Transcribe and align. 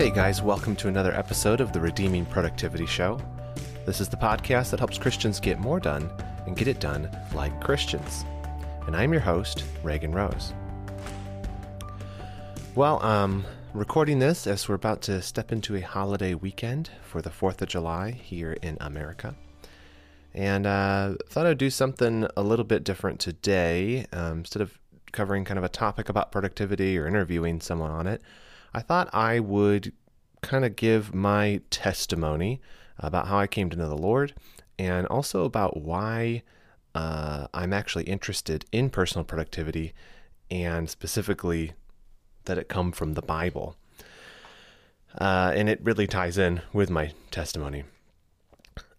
Hey 0.00 0.08
guys, 0.08 0.40
welcome 0.40 0.74
to 0.76 0.88
another 0.88 1.12
episode 1.12 1.60
of 1.60 1.74
the 1.74 1.80
Redeeming 1.80 2.24
Productivity 2.24 2.86
Show. 2.86 3.20
This 3.84 4.00
is 4.00 4.08
the 4.08 4.16
podcast 4.16 4.70
that 4.70 4.80
helps 4.80 4.96
Christians 4.96 5.38
get 5.38 5.58
more 5.58 5.78
done 5.78 6.10
and 6.46 6.56
get 6.56 6.68
it 6.68 6.80
done 6.80 7.10
like 7.34 7.60
Christians. 7.60 8.24
And 8.86 8.96
I'm 8.96 9.12
your 9.12 9.20
host, 9.20 9.62
Reagan 9.82 10.12
Rose. 10.12 10.54
Well, 12.74 13.02
um, 13.04 13.44
recording 13.74 14.20
this 14.20 14.46
as 14.46 14.66
we're 14.66 14.74
about 14.74 15.02
to 15.02 15.20
step 15.20 15.52
into 15.52 15.76
a 15.76 15.82
holiday 15.82 16.32
weekend 16.32 16.88
for 17.02 17.20
the 17.20 17.28
4th 17.28 17.60
of 17.60 17.68
July 17.68 18.12
here 18.12 18.54
in 18.62 18.78
America. 18.80 19.34
And 20.32 20.66
uh, 20.66 21.16
thought 21.28 21.44
I'd 21.44 21.58
do 21.58 21.68
something 21.68 22.26
a 22.38 22.42
little 22.42 22.64
bit 22.64 22.84
different 22.84 23.20
today. 23.20 24.06
Um, 24.14 24.38
instead 24.38 24.62
of 24.62 24.78
covering 25.12 25.44
kind 25.44 25.58
of 25.58 25.64
a 25.64 25.68
topic 25.68 26.08
about 26.08 26.32
productivity 26.32 26.96
or 26.96 27.06
interviewing 27.06 27.60
someone 27.60 27.90
on 27.90 28.06
it, 28.06 28.22
I 28.72 28.80
thought 28.80 29.12
I 29.12 29.40
would 29.40 29.92
kind 30.42 30.64
of 30.64 30.76
give 30.76 31.14
my 31.14 31.60
testimony 31.70 32.60
about 32.98 33.28
how 33.28 33.38
I 33.38 33.46
came 33.46 33.70
to 33.70 33.76
know 33.76 33.88
the 33.88 33.96
Lord 33.96 34.34
and 34.78 35.06
also 35.08 35.44
about 35.44 35.76
why 35.76 36.42
uh, 36.94 37.46
I'm 37.52 37.72
actually 37.72 38.04
interested 38.04 38.64
in 38.72 38.90
personal 38.90 39.24
productivity 39.24 39.92
and 40.50 40.88
specifically 40.88 41.72
that 42.44 42.58
it 42.58 42.68
come 42.68 42.92
from 42.92 43.14
the 43.14 43.22
Bible. 43.22 43.76
Uh, 45.18 45.52
and 45.54 45.68
it 45.68 45.80
really 45.82 46.06
ties 46.06 46.38
in 46.38 46.62
with 46.72 46.90
my 46.90 47.12
testimony. 47.30 47.84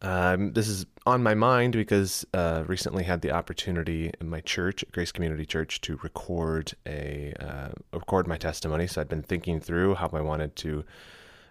Um, 0.02 0.54
this 0.54 0.68
is 0.68 0.86
on 1.06 1.22
my 1.22 1.36
mind 1.36 1.74
because 1.74 2.26
uh, 2.34 2.64
recently 2.68 3.04
had 3.04 3.22
the 3.22 3.32
opportunity 3.32 4.12
in 4.20 4.30
my 4.30 4.42
church, 4.42 4.84
Grace 4.92 5.12
Community 5.12 5.46
Church, 5.46 5.80
to 5.82 6.00
record 6.02 6.74
a 6.88 7.34
uh, 7.40 7.70
record 7.94 8.28
my 8.28 8.38
testimony. 8.38 8.88
So 8.88 9.02
I'd 9.02 9.10
been 9.10 9.22
thinking 9.22 9.60
through 9.60 9.96
how 9.96 10.10
I 10.14 10.22
wanted 10.22 10.56
to 10.58 10.84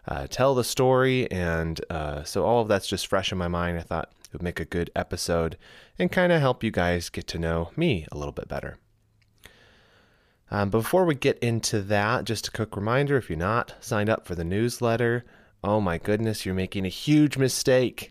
uh, 0.09 0.27
tell 0.29 0.55
the 0.55 0.65
story, 0.65 1.31
and 1.31 1.81
uh, 1.91 2.25
so 2.25 2.45
all 2.45 2.63
of 2.63 2.69
that's 2.69 2.89
just 2.89 3.07
fresh 3.07 3.31
in 3.31 3.39
my 3.39 3.49
mind. 3.49 3.79
I 3.79 3.83
thought 3.83 4.13
it 4.25 4.33
would 4.33 4.43
make 4.43 4.59
a 4.59 4.65
good 4.65 4.91
episode 4.97 5.57
and 5.99 6.11
kind 6.11 6.33
of 6.33 6.41
help 6.41 6.65
you 6.65 6.73
guys 6.73 7.09
get 7.09 7.29
to 7.29 7.39
know 7.39 7.71
me 7.77 8.07
a 8.11 8.17
little 8.17 8.33
bit 8.33 8.49
better. 8.49 8.79
Um, 10.51 10.71
before 10.71 11.05
we 11.05 11.15
get 11.15 11.39
into 11.39 11.81
that, 11.83 12.25
just 12.25 12.49
a 12.49 12.51
quick 12.51 12.75
reminder 12.75 13.17
if 13.17 13.31
you're 13.31 13.39
not 13.39 13.75
signed 13.79 14.11
up 14.11 14.27
for 14.27 14.35
the 14.35 14.43
newsletter, 14.43 15.25
oh 15.63 15.81
my 15.81 15.99
goodness, 15.99 16.45
you're 16.45 16.55
making 16.55 16.85
a 16.85 16.89
huge 16.89 17.37
mistake 17.37 18.11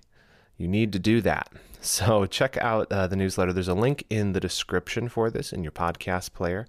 you 0.59 0.67
need 0.67 0.93
to 0.93 0.99
do 0.99 1.21
that. 1.21 1.51
So 1.81 2.25
check 2.25 2.57
out 2.57 2.91
uh, 2.91 3.07
the 3.07 3.15
newsletter. 3.15 3.53
There's 3.53 3.69
a 3.69 3.73
link 3.73 4.03
in 4.09 4.33
the 4.33 4.41
description 4.41 5.07
for 5.07 5.29
this 5.29 5.53
in 5.53 5.63
your 5.63 5.71
podcast 5.71 6.33
player, 6.33 6.67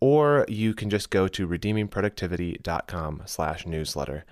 or 0.00 0.44
you 0.48 0.74
can 0.74 0.90
just 0.90 1.10
go 1.10 1.28
to 1.28 1.46
redeemingproductivity.com 1.46 3.22
slash 3.24 3.66
newsletter. 3.66 4.24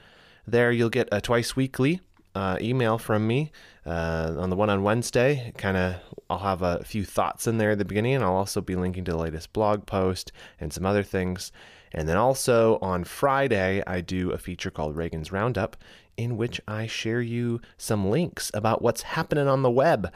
There 0.49 0.73
you'll 0.73 0.91
get 0.91 1.09
a 1.13 1.21
twice 1.21 1.55
weekly 1.55 2.01
uh, 2.35 2.59
email 2.61 2.99
from 2.99 3.27
me 3.27 3.53
uh, 3.87 4.35
on 4.37 4.51
the 4.51 4.57
one 4.57 4.71
on 4.71 4.83
Wednesday. 4.83 5.53
Kind 5.57 5.77
of, 5.77 5.97
I'll 6.29 6.39
have 6.39 6.63
a 6.63 6.83
few 6.85 7.05
thoughts 7.05 7.47
in 7.47 7.59
there 7.59 7.71
at 7.71 7.79
the 7.79 7.85
beginning, 7.85 8.15
and 8.15 8.25
I'll 8.25 8.35
also 8.35 8.61
be 8.61 8.77
linking 8.77 9.05
to 9.05 9.13
the 9.13 9.19
latest 9.19 9.53
blog 9.53 9.87
post 9.87 10.33
and 10.59 10.73
some 10.73 10.87
other 10.87 11.03
things. 11.03 11.53
And 11.93 12.09
then 12.09 12.17
also 12.17 12.79
on 12.81 13.05
Friday, 13.05 13.83
I 13.87 14.01
do 14.01 14.31
a 14.31 14.39
feature 14.39 14.71
called 14.71 14.97
Reagan's 14.97 15.33
Roundup, 15.33 15.77
in 16.16 16.36
which 16.36 16.61
I 16.69 16.86
share 16.86 17.20
you 17.20 17.61
some 17.77 18.11
links 18.11 18.50
about 18.55 18.83
what's 18.83 19.03
happening 19.03 19.48
on 19.48 19.62
the 19.62 19.70
web. 19.70 20.12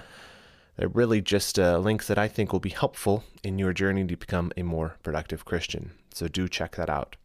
They're 0.77 0.89
really 0.89 1.21
just 1.21 1.59
uh, 1.59 1.79
links 1.79 2.09
that 2.09 2.19
I 2.19 2.29
think 2.29 2.53
will 2.53 2.61
be 2.61 2.71
helpful 2.71 3.25
in 3.43 3.59
your 3.59 3.73
journey 3.73 4.07
to 4.07 4.17
become 4.17 4.53
a 4.57 4.63
more 4.63 4.97
productive 5.03 5.45
Christian. 5.45 5.93
So 6.13 6.29
do 6.29 6.49
check 6.49 6.77
that 6.77 6.91
out. 6.91 7.17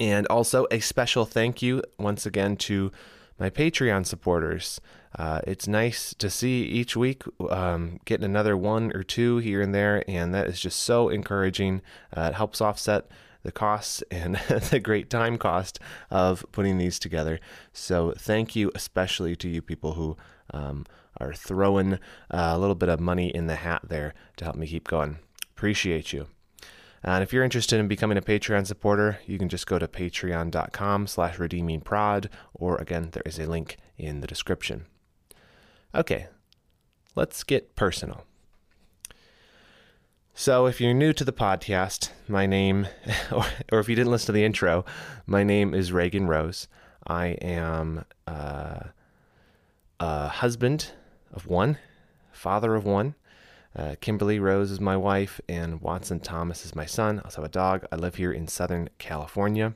And 0.00 0.26
also 0.28 0.66
a 0.70 0.80
special 0.80 1.24
thank 1.24 1.60
you 1.60 1.82
once 1.98 2.24
again 2.24 2.56
to 2.56 2.92
my 3.38 3.50
Patreon 3.50 4.06
supporters. 4.06 4.80
Uh, 5.18 5.40
it's 5.46 5.66
nice 5.66 6.14
to 6.14 6.28
see 6.28 6.62
each 6.62 6.96
week 6.96 7.22
um, 7.50 7.98
getting 8.04 8.24
another 8.24 8.56
one 8.56 8.92
or 8.94 9.02
two 9.02 9.38
here 9.38 9.62
and 9.62 9.74
there, 9.74 10.04
and 10.08 10.34
that 10.34 10.46
is 10.46 10.60
just 10.60 10.80
so 10.80 11.08
encouraging. 11.08 11.82
Uh, 12.16 12.28
it 12.32 12.34
helps 12.34 12.60
offset 12.60 13.06
the 13.42 13.52
costs 13.52 14.02
and 14.10 14.36
the 14.70 14.80
great 14.80 15.10
time 15.10 15.38
cost 15.38 15.78
of 16.10 16.44
putting 16.52 16.78
these 16.78 16.98
together. 16.98 17.40
So, 17.72 18.14
thank 18.16 18.56
you 18.56 18.70
especially 18.74 19.36
to 19.36 19.48
you 19.48 19.62
people 19.62 19.94
who 19.94 20.16
um, 20.52 20.86
are 21.18 21.34
throwing 21.34 21.94
uh, 21.94 21.98
a 22.30 22.58
little 22.58 22.74
bit 22.74 22.88
of 22.88 23.00
money 23.00 23.28
in 23.28 23.46
the 23.46 23.56
hat 23.56 23.82
there 23.88 24.14
to 24.36 24.44
help 24.44 24.56
me 24.56 24.66
keep 24.66 24.86
going. 24.86 25.18
Appreciate 25.56 26.12
you. 26.12 26.28
And 27.02 27.22
if 27.22 27.32
you're 27.32 27.44
interested 27.44 27.78
in 27.78 27.88
becoming 27.88 28.18
a 28.18 28.22
Patreon 28.22 28.66
supporter, 28.66 29.20
you 29.26 29.38
can 29.38 29.48
just 29.48 29.66
go 29.66 29.78
to 29.78 29.86
patreon.com 29.86 31.06
slash 31.06 31.36
redeemingprod, 31.36 32.26
or 32.54 32.76
again, 32.76 33.10
there 33.12 33.22
is 33.24 33.38
a 33.38 33.46
link 33.46 33.76
in 33.96 34.20
the 34.20 34.26
description. 34.26 34.86
Okay, 35.94 36.26
let's 37.14 37.44
get 37.44 37.76
personal. 37.76 38.24
So, 40.40 40.66
if 40.66 40.80
you're 40.80 40.94
new 40.94 41.12
to 41.14 41.24
the 41.24 41.32
podcast, 41.32 42.10
my 42.28 42.46
name, 42.46 42.86
or, 43.32 43.44
or, 43.72 43.80
if 43.80 43.88
you 43.88 43.96
didn't 43.96 44.12
listen 44.12 44.26
to 44.26 44.32
the 44.32 44.44
intro, 44.44 44.84
my 45.26 45.42
name 45.42 45.74
is 45.74 45.90
Reagan 45.90 46.28
Rose. 46.28 46.68
I 47.04 47.30
am 47.42 48.04
uh, 48.24 48.78
a 49.98 50.28
husband 50.28 50.92
of 51.32 51.48
one, 51.48 51.78
father 52.30 52.76
of 52.76 52.84
one. 52.84 53.16
Uh, 53.74 53.96
Kimberly 54.00 54.38
Rose 54.38 54.70
is 54.70 54.78
my 54.80 54.96
wife, 54.96 55.40
and 55.48 55.80
Watson 55.80 56.20
Thomas 56.20 56.64
is 56.64 56.72
my 56.72 56.86
son. 56.86 57.18
I 57.18 57.22
also 57.22 57.42
have 57.42 57.50
a 57.50 57.52
dog. 57.52 57.84
I 57.90 57.96
live 57.96 58.14
here 58.14 58.30
in 58.30 58.46
Southern 58.46 58.90
California. 58.98 59.74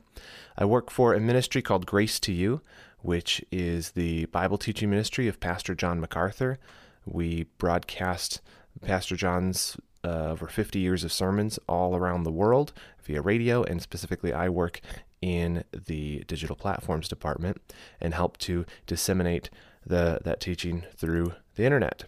I 0.57 0.63
work 0.63 0.89
for 0.89 1.13
a 1.13 1.19
ministry 1.19 1.61
called 1.61 1.85
Grace 1.85 2.21
to 2.21 2.31
You, 2.31 2.61
which 3.01 3.43
is 3.51 3.91
the 3.91 4.27
Bible 4.27 4.57
teaching 4.57 4.89
ministry 4.89 5.27
of 5.27 5.41
Pastor 5.41 5.75
John 5.75 5.99
MacArthur. 5.99 6.57
We 7.05 7.47
broadcast 7.57 8.39
Pastor 8.81 9.17
John's 9.17 9.75
uh, 10.03 10.31
over 10.31 10.47
50 10.47 10.79
years 10.79 11.03
of 11.03 11.11
sermons 11.11 11.59
all 11.67 11.95
around 11.95 12.23
the 12.23 12.31
world 12.31 12.73
via 13.03 13.21
radio, 13.21 13.63
and 13.63 13.81
specifically, 13.81 14.33
I 14.33 14.49
work 14.49 14.81
in 15.21 15.63
the 15.71 16.23
digital 16.27 16.55
platforms 16.55 17.07
department 17.07 17.61
and 18.01 18.13
help 18.13 18.37
to 18.37 18.65
disseminate 18.85 19.49
the 19.85 20.19
that 20.23 20.39
teaching 20.39 20.85
through 20.95 21.33
the 21.55 21.63
internet. 21.63 22.05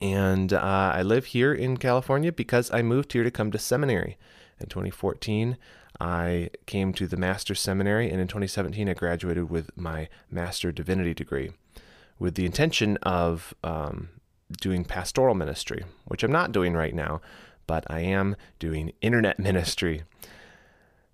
And 0.00 0.52
uh, 0.52 0.92
I 0.94 1.02
live 1.02 1.26
here 1.26 1.54
in 1.54 1.78
California 1.78 2.30
because 2.30 2.70
I 2.70 2.82
moved 2.82 3.12
here 3.12 3.24
to 3.24 3.30
come 3.30 3.50
to 3.52 3.58
seminary. 3.58 4.18
In 4.60 4.66
2014, 4.66 5.56
I 5.98 6.50
came 6.66 6.92
to 6.94 7.06
the 7.06 7.16
Master's 7.16 7.60
Seminary, 7.60 8.10
and 8.10 8.20
in 8.20 8.28
2017, 8.28 8.88
I 8.88 8.94
graduated 8.94 9.48
with 9.50 9.70
my 9.76 10.08
Master 10.30 10.70
Divinity 10.70 11.14
degree 11.14 11.52
with 12.18 12.34
the 12.34 12.46
intention 12.46 12.96
of 12.98 13.54
um, 13.64 14.08
doing 14.60 14.84
pastoral 14.84 15.34
ministry, 15.34 15.84
which 16.06 16.22
I'm 16.22 16.32
not 16.32 16.52
doing 16.52 16.74
right 16.74 16.94
now, 16.94 17.20
but 17.66 17.84
I 17.88 18.00
am 18.00 18.36
doing 18.58 18.92
internet 19.00 19.38
ministry. 19.38 20.02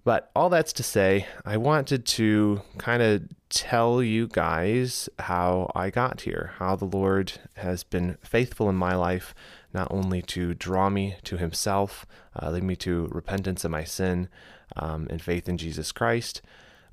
But 0.04 0.30
all 0.34 0.48
that's 0.48 0.72
to 0.74 0.82
say, 0.82 1.26
I 1.44 1.56
wanted 1.56 2.04
to 2.06 2.62
kind 2.78 3.02
of 3.02 3.22
tell 3.50 4.02
you 4.02 4.26
guys 4.26 5.08
how 5.20 5.70
I 5.76 5.90
got 5.90 6.22
here, 6.22 6.52
how 6.58 6.74
the 6.74 6.86
Lord 6.86 7.34
has 7.54 7.84
been 7.84 8.18
faithful 8.20 8.68
in 8.68 8.74
my 8.74 8.96
life, 8.96 9.32
not 9.72 9.88
only 9.92 10.20
to 10.22 10.54
draw 10.54 10.90
me 10.90 11.16
to 11.24 11.36
Himself, 11.36 12.04
uh, 12.40 12.50
lead 12.50 12.64
me 12.64 12.74
to 12.76 13.08
repentance 13.12 13.64
of 13.64 13.70
my 13.70 13.84
sin 13.84 14.28
um, 14.76 15.06
and 15.08 15.22
faith 15.22 15.48
in 15.48 15.56
Jesus 15.56 15.92
Christ, 15.92 16.42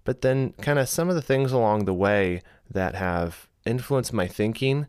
but 0.04 0.22
then 0.22 0.54
kind 0.62 0.78
of 0.78 0.88
some 0.88 1.10
of 1.10 1.16
the 1.16 1.22
things 1.22 1.52
along 1.52 1.86
the 1.86 1.94
way 1.94 2.42
that 2.70 2.94
have 2.94 3.48
influenced 3.66 4.14
my 4.14 4.28
thinking 4.28 4.86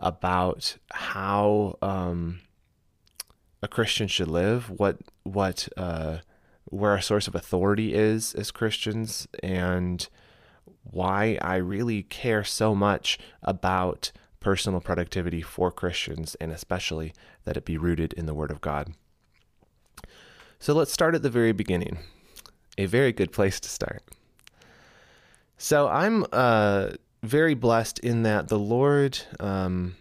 about 0.00 0.76
how 0.90 1.78
um, 1.82 2.40
a 3.62 3.68
Christian 3.68 4.08
should 4.08 4.28
live, 4.28 4.70
what 4.70 4.98
what 5.22 5.68
uh, 5.76 6.18
where 6.66 6.92
our 6.92 7.00
source 7.00 7.28
of 7.28 7.34
authority 7.34 7.94
is 7.94 8.34
as 8.34 8.50
Christians, 8.50 9.26
and 9.42 10.08
why 10.82 11.38
I 11.40 11.56
really 11.56 12.02
care 12.02 12.44
so 12.44 12.74
much 12.74 13.18
about 13.42 14.12
personal 14.40 14.80
productivity 14.80 15.40
for 15.40 15.70
Christians, 15.70 16.34
and 16.40 16.52
especially 16.52 17.14
that 17.44 17.56
it 17.56 17.64
be 17.64 17.78
rooted 17.78 18.12
in 18.12 18.26
the 18.26 18.34
Word 18.34 18.50
of 18.50 18.60
God. 18.60 18.94
So 20.58 20.74
let's 20.74 20.92
start 20.92 21.14
at 21.14 21.22
the 21.22 21.30
very 21.30 21.52
beginning. 21.52 21.98
A 22.76 22.86
very 22.86 23.12
good 23.12 23.32
place 23.32 23.60
to 23.60 23.68
start. 23.68 24.02
So 25.56 25.88
I'm 25.88 26.26
uh, 26.32 26.90
very 27.24 27.54
blessed 27.54 27.98
in 28.00 28.22
that 28.22 28.48
the 28.48 28.58
Lord 28.58 29.18
um, 29.40 29.96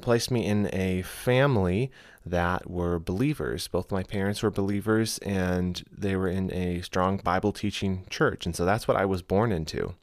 placed 0.00 0.30
me 0.30 0.46
in 0.46 0.70
a 0.72 1.02
family 1.02 1.90
that 2.24 2.70
were 2.70 2.98
believers. 2.98 3.68
Both 3.68 3.90
my 3.90 4.02
parents 4.02 4.42
were 4.42 4.50
believers 4.50 5.18
and 5.18 5.82
they 5.90 6.16
were 6.16 6.28
in 6.28 6.52
a 6.52 6.82
strong 6.82 7.18
Bible 7.18 7.52
teaching 7.52 8.04
church. 8.10 8.46
And 8.46 8.54
so 8.54 8.64
that's 8.64 8.86
what 8.86 8.96
I 8.96 9.04
was 9.04 9.22
born 9.22 9.52
into. 9.52 9.94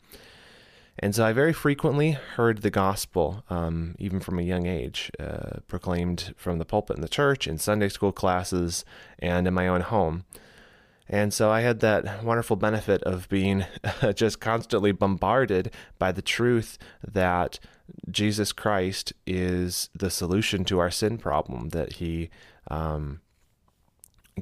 And 0.98 1.14
so 1.14 1.26
I 1.26 1.34
very 1.34 1.52
frequently 1.52 2.12
heard 2.12 2.60
the 2.60 2.72
gospel, 2.72 3.44
um, 3.50 3.96
even 4.00 4.22
from 4.22 4.40
a 4.40 4.44
young 4.44 4.66
age, 4.66 5.12
uh, 5.20 5.60
proclaimed 5.68 6.34
from 6.38 6.58
the 6.58 6.66
pulpit 6.66 6.96
in 6.96 7.02
the 7.02 7.10
church, 7.10 7.48
in 7.48 7.58
Sunday 7.58 7.90
school 7.90 8.14
classes, 8.14 8.86
and 9.20 9.46
in 9.46 9.54
my 9.54 9.68
own 9.68 9.82
home. 9.82 10.24
And 11.08 11.34
so 11.34 11.52
I 11.52 11.62
had 11.62 11.82
that 11.82 12.24
wonderful 12.24 12.56
benefit 12.56 13.04
of 13.04 13.30
being 13.30 13.66
just 14.16 14.40
constantly 14.40 14.92
bombarded 14.92 15.72
by 16.00 16.12
the 16.12 16.22
truth 16.22 16.78
that 17.06 17.60
Jesus 18.10 18.52
Christ 18.52 19.14
is 19.28 19.90
the 19.94 20.10
solution 20.10 20.66
to 20.66 20.80
our 20.80 20.90
sin 20.90 21.18
problem, 21.18 21.70
that 21.70 21.94
he 21.94 22.30
um, 22.72 23.22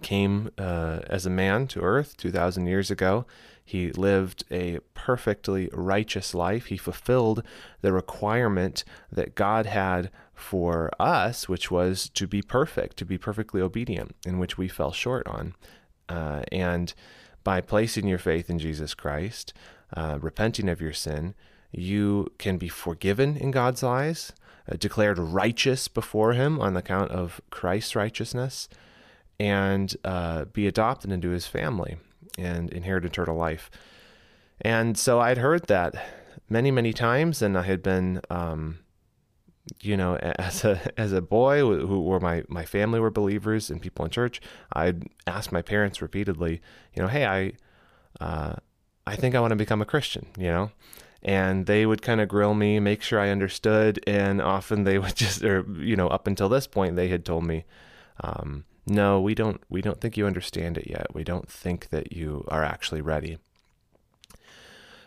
came 0.01 0.51
uh, 0.57 0.99
as 1.07 1.25
a 1.25 1.29
man 1.29 1.67
to 1.67 1.81
earth 1.81 2.15
2,000 2.17 2.67
years 2.67 2.89
ago. 2.89 3.25
He 3.65 3.91
lived 3.91 4.43
a 4.51 4.79
perfectly 4.93 5.69
righteous 5.71 6.33
life. 6.33 6.65
He 6.67 6.77
fulfilled 6.77 7.43
the 7.81 7.93
requirement 7.93 8.83
that 9.11 9.35
God 9.35 9.65
had 9.65 10.09
for 10.33 10.91
us, 10.99 11.47
which 11.47 11.71
was 11.71 12.09
to 12.09 12.27
be 12.27 12.41
perfect, 12.41 12.97
to 12.97 13.05
be 13.05 13.17
perfectly 13.17 13.61
obedient, 13.61 14.15
in 14.25 14.39
which 14.39 14.57
we 14.57 14.67
fell 14.67 14.91
short 14.91 15.27
on. 15.27 15.53
Uh, 16.09 16.43
and 16.51 16.93
by 17.43 17.61
placing 17.61 18.07
your 18.07 18.17
faith 18.17 18.49
in 18.49 18.59
Jesus 18.59 18.93
Christ, 18.93 19.53
uh, 19.95 20.17
repenting 20.21 20.69
of 20.69 20.81
your 20.81 20.93
sin, 20.93 21.33
you 21.71 22.31
can 22.37 22.57
be 22.57 22.69
forgiven 22.69 23.35
in 23.35 23.51
God's 23.51 23.83
eyes, 23.83 24.31
uh, 24.71 24.75
declared 24.77 25.17
righteous 25.17 25.87
before 25.87 26.33
Him 26.33 26.59
on 26.59 26.77
account 26.77 27.11
of 27.11 27.41
Christ's 27.49 27.95
righteousness, 27.95 28.69
and 29.39 29.95
uh, 30.03 30.45
be 30.45 30.67
adopted 30.67 31.11
into 31.11 31.29
His 31.29 31.47
family 31.47 31.97
and 32.37 32.71
inherit 32.71 33.05
eternal 33.05 33.35
life. 33.35 33.69
And 34.61 34.97
so 34.97 35.19
I'd 35.19 35.39
heard 35.39 35.67
that 35.67 35.93
many, 36.49 36.71
many 36.71 36.93
times, 36.93 37.41
and 37.41 37.57
I 37.57 37.63
had 37.63 37.83
been 37.83 38.21
um, 38.29 38.79
you 39.81 39.97
know, 39.97 40.15
as 40.39 40.63
a 40.63 40.79
as 40.97 41.13
a 41.13 41.21
boy 41.21 41.59
who 41.59 42.01
were 42.01 42.19
my 42.19 42.43
my 42.47 42.65
family 42.65 42.99
were 42.99 43.11
believers 43.11 43.69
and 43.69 43.81
people 43.81 44.05
in 44.05 44.11
church, 44.11 44.41
I'd 44.73 45.03
ask 45.27 45.51
my 45.51 45.61
parents 45.61 46.01
repeatedly, 46.01 46.61
you 46.93 47.01
know, 47.01 47.07
hey, 47.07 47.25
I 47.25 47.53
uh, 48.23 48.55
I 49.05 49.15
think 49.15 49.35
I 49.35 49.39
want 49.39 49.51
to 49.51 49.57
become 49.57 49.81
a 49.81 49.85
Christian, 49.85 50.27
you 50.37 50.47
know, 50.47 50.71
and 51.21 51.65
they 51.65 51.85
would 51.85 52.01
kind 52.01 52.21
of 52.21 52.29
grill 52.29 52.53
me, 52.53 52.79
make 52.79 53.01
sure 53.01 53.19
I 53.19 53.29
understood, 53.29 53.99
and 54.07 54.41
often 54.41 54.83
they 54.83 54.99
would 54.99 55.15
just, 55.15 55.43
or 55.43 55.65
you 55.79 55.95
know, 55.95 56.07
up 56.07 56.27
until 56.27 56.49
this 56.49 56.67
point, 56.67 56.95
they 56.95 57.07
had 57.09 57.25
told 57.25 57.45
me, 57.45 57.65
um, 58.23 58.65
no, 58.85 59.21
we 59.21 59.33
don't 59.33 59.61
we 59.69 59.81
don't 59.81 59.99
think 60.01 60.17
you 60.17 60.27
understand 60.27 60.77
it 60.77 60.89
yet. 60.89 61.13
We 61.13 61.23
don't 61.23 61.49
think 61.49 61.89
that 61.89 62.13
you 62.13 62.45
are 62.49 62.63
actually 62.63 63.01
ready. 63.01 63.37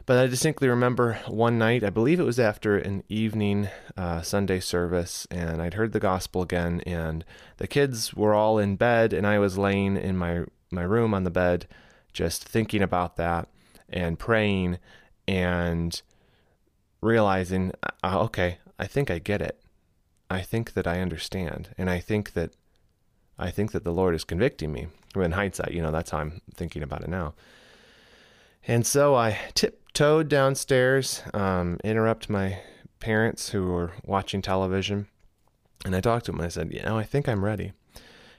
But 0.07 0.19
I 0.19 0.29
distinctly 0.29 0.69
remember 0.69 1.19
one 1.27 1.59
night, 1.59 1.83
I 1.83 1.91
believe 1.91 2.21
it 2.21 2.25
was 2.25 2.39
after 2.39 2.79
an 2.79 3.03
evening 3.09 3.69
uh, 3.97 4.23
Sunday 4.23 4.61
service, 4.61 5.27
and 5.33 5.61
I'd 5.61 5.75
heard 5.75 5.93
the 5.93 5.99
gospel 5.99 6.43
again, 6.43 6.81
and 6.87 7.25
the 7.57 7.67
kids 7.67 8.15
were 8.15 8.33
all 8.33 8.57
in 8.57 8.77
bed, 8.77 9.13
and 9.13 9.27
I 9.27 9.41
was 9.41 9.59
laying 9.59 9.97
in 9.97 10.17
my, 10.17 10.45
my 10.71 10.83
room 10.83 11.13
on 11.13 11.25
the 11.25 11.31
bed, 11.31 11.67
just 12.13 12.45
thinking 12.45 12.83
about 12.83 13.17
that 13.17 13.49
and 13.89 14.17
praying 14.17 14.79
and 15.27 16.01
realizing, 17.01 17.73
uh, 18.05 18.21
okay, 18.27 18.59
I 18.79 18.87
think 18.87 19.11
I 19.11 19.19
get 19.19 19.43
it. 19.43 19.61
I 20.31 20.41
think 20.41 20.75
that 20.75 20.87
I 20.87 21.01
understand, 21.01 21.71
and 21.77 21.91
I 21.91 21.99
think 21.99 22.35
that 22.35 22.53
I 23.39 23.51
think 23.51 23.73
that 23.73 23.85
the 23.85 23.93
Lord 23.93 24.15
is 24.15 24.25
convicting 24.25 24.73
me. 24.73 24.87
In 25.15 25.33
hindsight, 25.33 25.73
you 25.73 25.83
know, 25.83 25.91
that's 25.91 26.11
how 26.11 26.19
I'm 26.19 26.41
thinking 26.55 26.83
about 26.83 27.03
it 27.03 27.09
now. 27.09 27.35
And 28.67 28.87
so 28.87 29.15
I 29.15 29.39
tip 29.55 29.81
tiptoed 29.97 30.29
downstairs, 30.29 31.23
um, 31.33 31.79
interrupt 31.83 32.29
my 32.29 32.61
parents 33.01 33.49
who 33.49 33.67
were 33.69 33.93
watching 34.05 34.43
television, 34.43 35.09
and 35.87 35.97
I 35.97 36.03
talked 36.03 36.27
to 36.27 36.33
them. 36.33 36.41
I 36.43 36.49
said, 36.49 36.71
"You 36.71 36.83
know, 36.83 36.99
I 36.99 37.03
think 37.03 37.27
I'm 37.27 37.43
ready." 37.43 37.73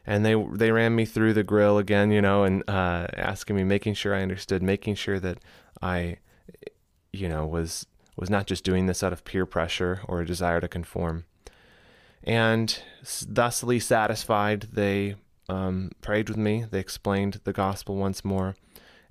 And 0.06 0.24
they 0.24 0.36
they 0.54 0.72
ran 0.72 0.96
me 0.96 1.06
through 1.06 1.34
the 1.34 1.44
grill 1.44 1.80
again, 1.80 2.12
you 2.12 2.22
know, 2.22 2.44
and 2.44 2.64
uh, 2.70 3.08
asking 3.18 3.56
me, 3.56 3.64
making 3.64 3.96
sure 3.96 4.14
I 4.14 4.22
understood, 4.22 4.62
making 4.62 4.96
sure 4.96 5.20
that 5.20 5.40
I, 5.82 6.18
you 7.12 7.28
know, 7.28 7.48
was 7.48 7.88
was 8.16 8.30
not 8.30 8.46
just 8.46 8.64
doing 8.64 8.86
this 8.86 9.02
out 9.02 9.14
of 9.14 9.26
peer 9.26 9.48
pressure 9.48 10.02
or 10.08 10.22
a 10.22 10.26
desire 10.28 10.62
to 10.62 10.68
conform. 10.68 11.26
And 12.24 12.80
thusly 13.04 13.80
satisfied, 13.80 14.68
they 14.74 15.16
um, 15.50 15.92
prayed 16.02 16.30
with 16.30 16.38
me. 16.38 16.66
They 16.70 16.80
explained 16.80 17.42
the 17.46 17.54
gospel 17.54 17.96
once 17.96 18.24
more. 18.24 18.56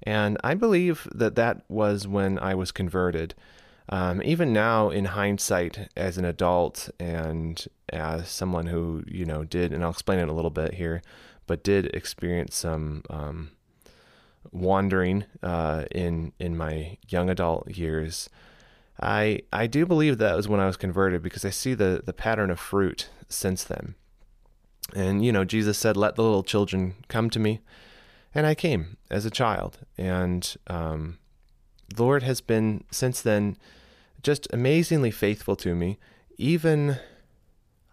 And 0.02 0.38
I 0.44 0.54
believe 0.54 1.08
that 1.14 1.34
that 1.36 1.64
was 1.68 2.06
when 2.06 2.38
I 2.38 2.54
was 2.54 2.72
converted. 2.72 3.34
Um, 3.88 4.22
even 4.24 4.52
now, 4.52 4.90
in 4.90 5.06
hindsight, 5.06 5.88
as 5.96 6.18
an 6.18 6.24
adult 6.24 6.90
and 6.98 7.64
as 7.90 8.28
someone 8.28 8.66
who, 8.66 9.04
you 9.06 9.24
know, 9.24 9.44
did, 9.44 9.72
and 9.72 9.84
I'll 9.84 9.90
explain 9.90 10.18
it 10.18 10.28
a 10.28 10.32
little 10.32 10.50
bit 10.50 10.74
here, 10.74 11.02
but 11.46 11.62
did 11.62 11.86
experience 11.94 12.56
some 12.56 13.04
um, 13.08 13.50
wandering 14.52 15.24
uh, 15.42 15.84
in 15.90 16.32
in 16.38 16.56
my 16.56 16.98
young 17.08 17.30
adult 17.30 17.70
years, 17.70 18.28
I 19.00 19.40
I 19.52 19.66
do 19.66 19.86
believe 19.86 20.18
that 20.18 20.36
was 20.36 20.48
when 20.48 20.60
I 20.60 20.66
was 20.66 20.76
converted 20.76 21.22
because 21.22 21.44
I 21.44 21.50
see 21.50 21.74
the 21.74 22.02
the 22.04 22.12
pattern 22.12 22.50
of 22.50 22.58
fruit 22.58 23.08
since 23.28 23.64
then. 23.64 23.94
And 24.94 25.24
you 25.24 25.32
know, 25.32 25.44
Jesus 25.44 25.78
said, 25.78 25.96
"Let 25.96 26.16
the 26.16 26.22
little 26.22 26.42
children 26.42 26.94
come 27.08 27.30
to 27.30 27.38
me." 27.38 27.60
And 28.36 28.46
I 28.46 28.54
came 28.54 28.98
as 29.10 29.24
a 29.24 29.30
child. 29.30 29.78
And 29.96 30.56
um, 30.66 31.16
the 31.88 32.02
Lord 32.02 32.22
has 32.22 32.42
been 32.42 32.84
since 32.90 33.22
then 33.22 33.56
just 34.22 34.46
amazingly 34.52 35.10
faithful 35.10 35.56
to 35.56 35.74
me, 35.74 35.98
even 36.36 36.98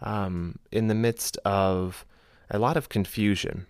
um, 0.02 0.60
in 0.70 0.90
the 0.90 0.96
midst 0.96 1.38
of 1.46 2.06
a 2.52 2.60
lot 2.60 2.76
of 2.76 2.90
confusion. 2.90 3.68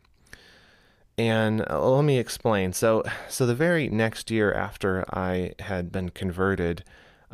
And 1.15 1.63
uh, 1.69 1.91
let 1.91 2.05
me 2.05 2.17
explain. 2.17 2.73
So, 2.73 3.03
so 3.29 3.45
the 3.45 3.53
very 3.53 3.87
next 3.87 4.31
year 4.31 4.51
after 4.51 5.05
I 5.15 5.53
had 5.59 5.91
been 5.91 6.09
converted, 6.09 6.83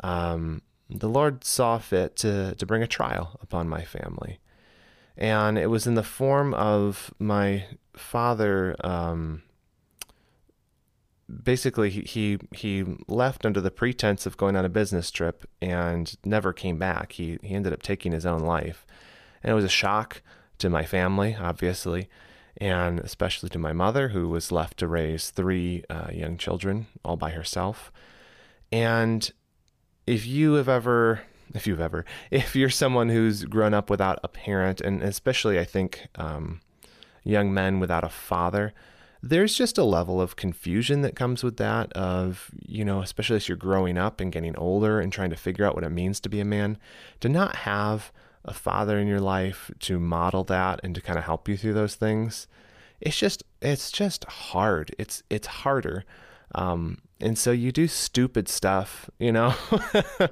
um, 0.04 0.60
the 0.90 1.08
Lord 1.08 1.44
saw 1.44 1.78
fit 1.78 2.14
to 2.16 2.54
to 2.56 2.66
bring 2.66 2.82
a 2.82 2.86
trial 2.86 3.38
upon 3.40 3.68
my 3.68 3.84
family, 3.84 4.38
and 5.16 5.56
it 5.56 5.68
was 5.68 5.86
in 5.86 5.94
the 5.94 6.02
form 6.02 6.52
of 6.54 7.14
my 7.18 7.64
father 8.00 8.74
um, 8.84 9.42
basically 11.42 11.90
he, 11.90 12.00
he 12.02 12.38
he 12.54 12.84
left 13.06 13.46
under 13.46 13.60
the 13.60 13.70
pretense 13.70 14.26
of 14.26 14.36
going 14.36 14.56
on 14.56 14.64
a 14.64 14.68
business 14.68 15.10
trip 15.10 15.48
and 15.60 16.16
never 16.24 16.52
came 16.52 16.78
back. 16.78 17.12
He 17.12 17.38
he 17.42 17.54
ended 17.54 17.72
up 17.72 17.82
taking 17.82 18.12
his 18.12 18.26
own 18.26 18.40
life, 18.40 18.86
and 19.42 19.50
it 19.50 19.54
was 19.54 19.64
a 19.64 19.68
shock 19.68 20.22
to 20.58 20.68
my 20.68 20.84
family, 20.84 21.36
obviously, 21.38 22.08
and 22.56 23.00
especially 23.00 23.48
to 23.50 23.58
my 23.58 23.72
mother, 23.72 24.08
who 24.08 24.28
was 24.28 24.52
left 24.52 24.78
to 24.78 24.88
raise 24.88 25.30
three 25.30 25.84
uh, 25.88 26.08
young 26.12 26.36
children 26.36 26.86
all 27.04 27.16
by 27.16 27.30
herself. 27.30 27.92
And 28.72 29.30
if 30.06 30.26
you 30.26 30.54
have 30.54 30.68
ever 30.68 31.22
if 31.54 31.66
you've 31.66 31.80
ever 31.80 32.04
if 32.30 32.54
you're 32.54 32.70
someone 32.70 33.08
who's 33.08 33.44
grown 33.44 33.74
up 33.74 33.90
without 33.90 34.18
a 34.22 34.28
parent 34.28 34.80
and 34.80 35.02
especially 35.02 35.58
i 35.58 35.64
think 35.64 36.06
um, 36.14 36.60
young 37.24 37.52
men 37.52 37.80
without 37.80 38.04
a 38.04 38.08
father, 38.08 38.72
there's 39.22 39.54
just 39.54 39.76
a 39.78 39.84
level 39.84 40.20
of 40.20 40.36
confusion 40.36 41.02
that 41.02 41.16
comes 41.16 41.44
with 41.44 41.58
that 41.58 41.92
of 41.92 42.50
you 42.66 42.82
know 42.82 43.02
especially 43.02 43.36
as 43.36 43.48
you're 43.48 43.56
growing 43.56 43.98
up 43.98 44.18
and 44.18 44.32
getting 44.32 44.56
older 44.56 44.98
and 44.98 45.12
trying 45.12 45.28
to 45.28 45.36
figure 45.36 45.66
out 45.66 45.74
what 45.74 45.84
it 45.84 45.90
means 45.90 46.20
to 46.20 46.30
be 46.30 46.40
a 46.40 46.44
man 46.44 46.78
to 47.20 47.28
not 47.28 47.54
have 47.54 48.12
a 48.46 48.54
father 48.54 48.98
in 48.98 49.06
your 49.06 49.20
life 49.20 49.70
to 49.78 50.00
model 50.00 50.42
that 50.42 50.80
and 50.82 50.94
to 50.94 51.02
kind 51.02 51.18
of 51.18 51.26
help 51.26 51.50
you 51.50 51.56
through 51.58 51.74
those 51.74 51.96
things 51.96 52.48
it's 53.00 53.16
just 53.16 53.42
it's 53.62 53.90
just 53.90 54.24
hard. 54.24 54.94
It's 54.98 55.22
it's 55.30 55.46
harder. 55.46 56.04
Um, 56.54 56.98
and 57.20 57.38
so 57.38 57.52
you 57.52 57.72
do 57.72 57.86
stupid 57.88 58.48
stuff 58.48 59.10
you 59.18 59.32
know? 59.32 59.54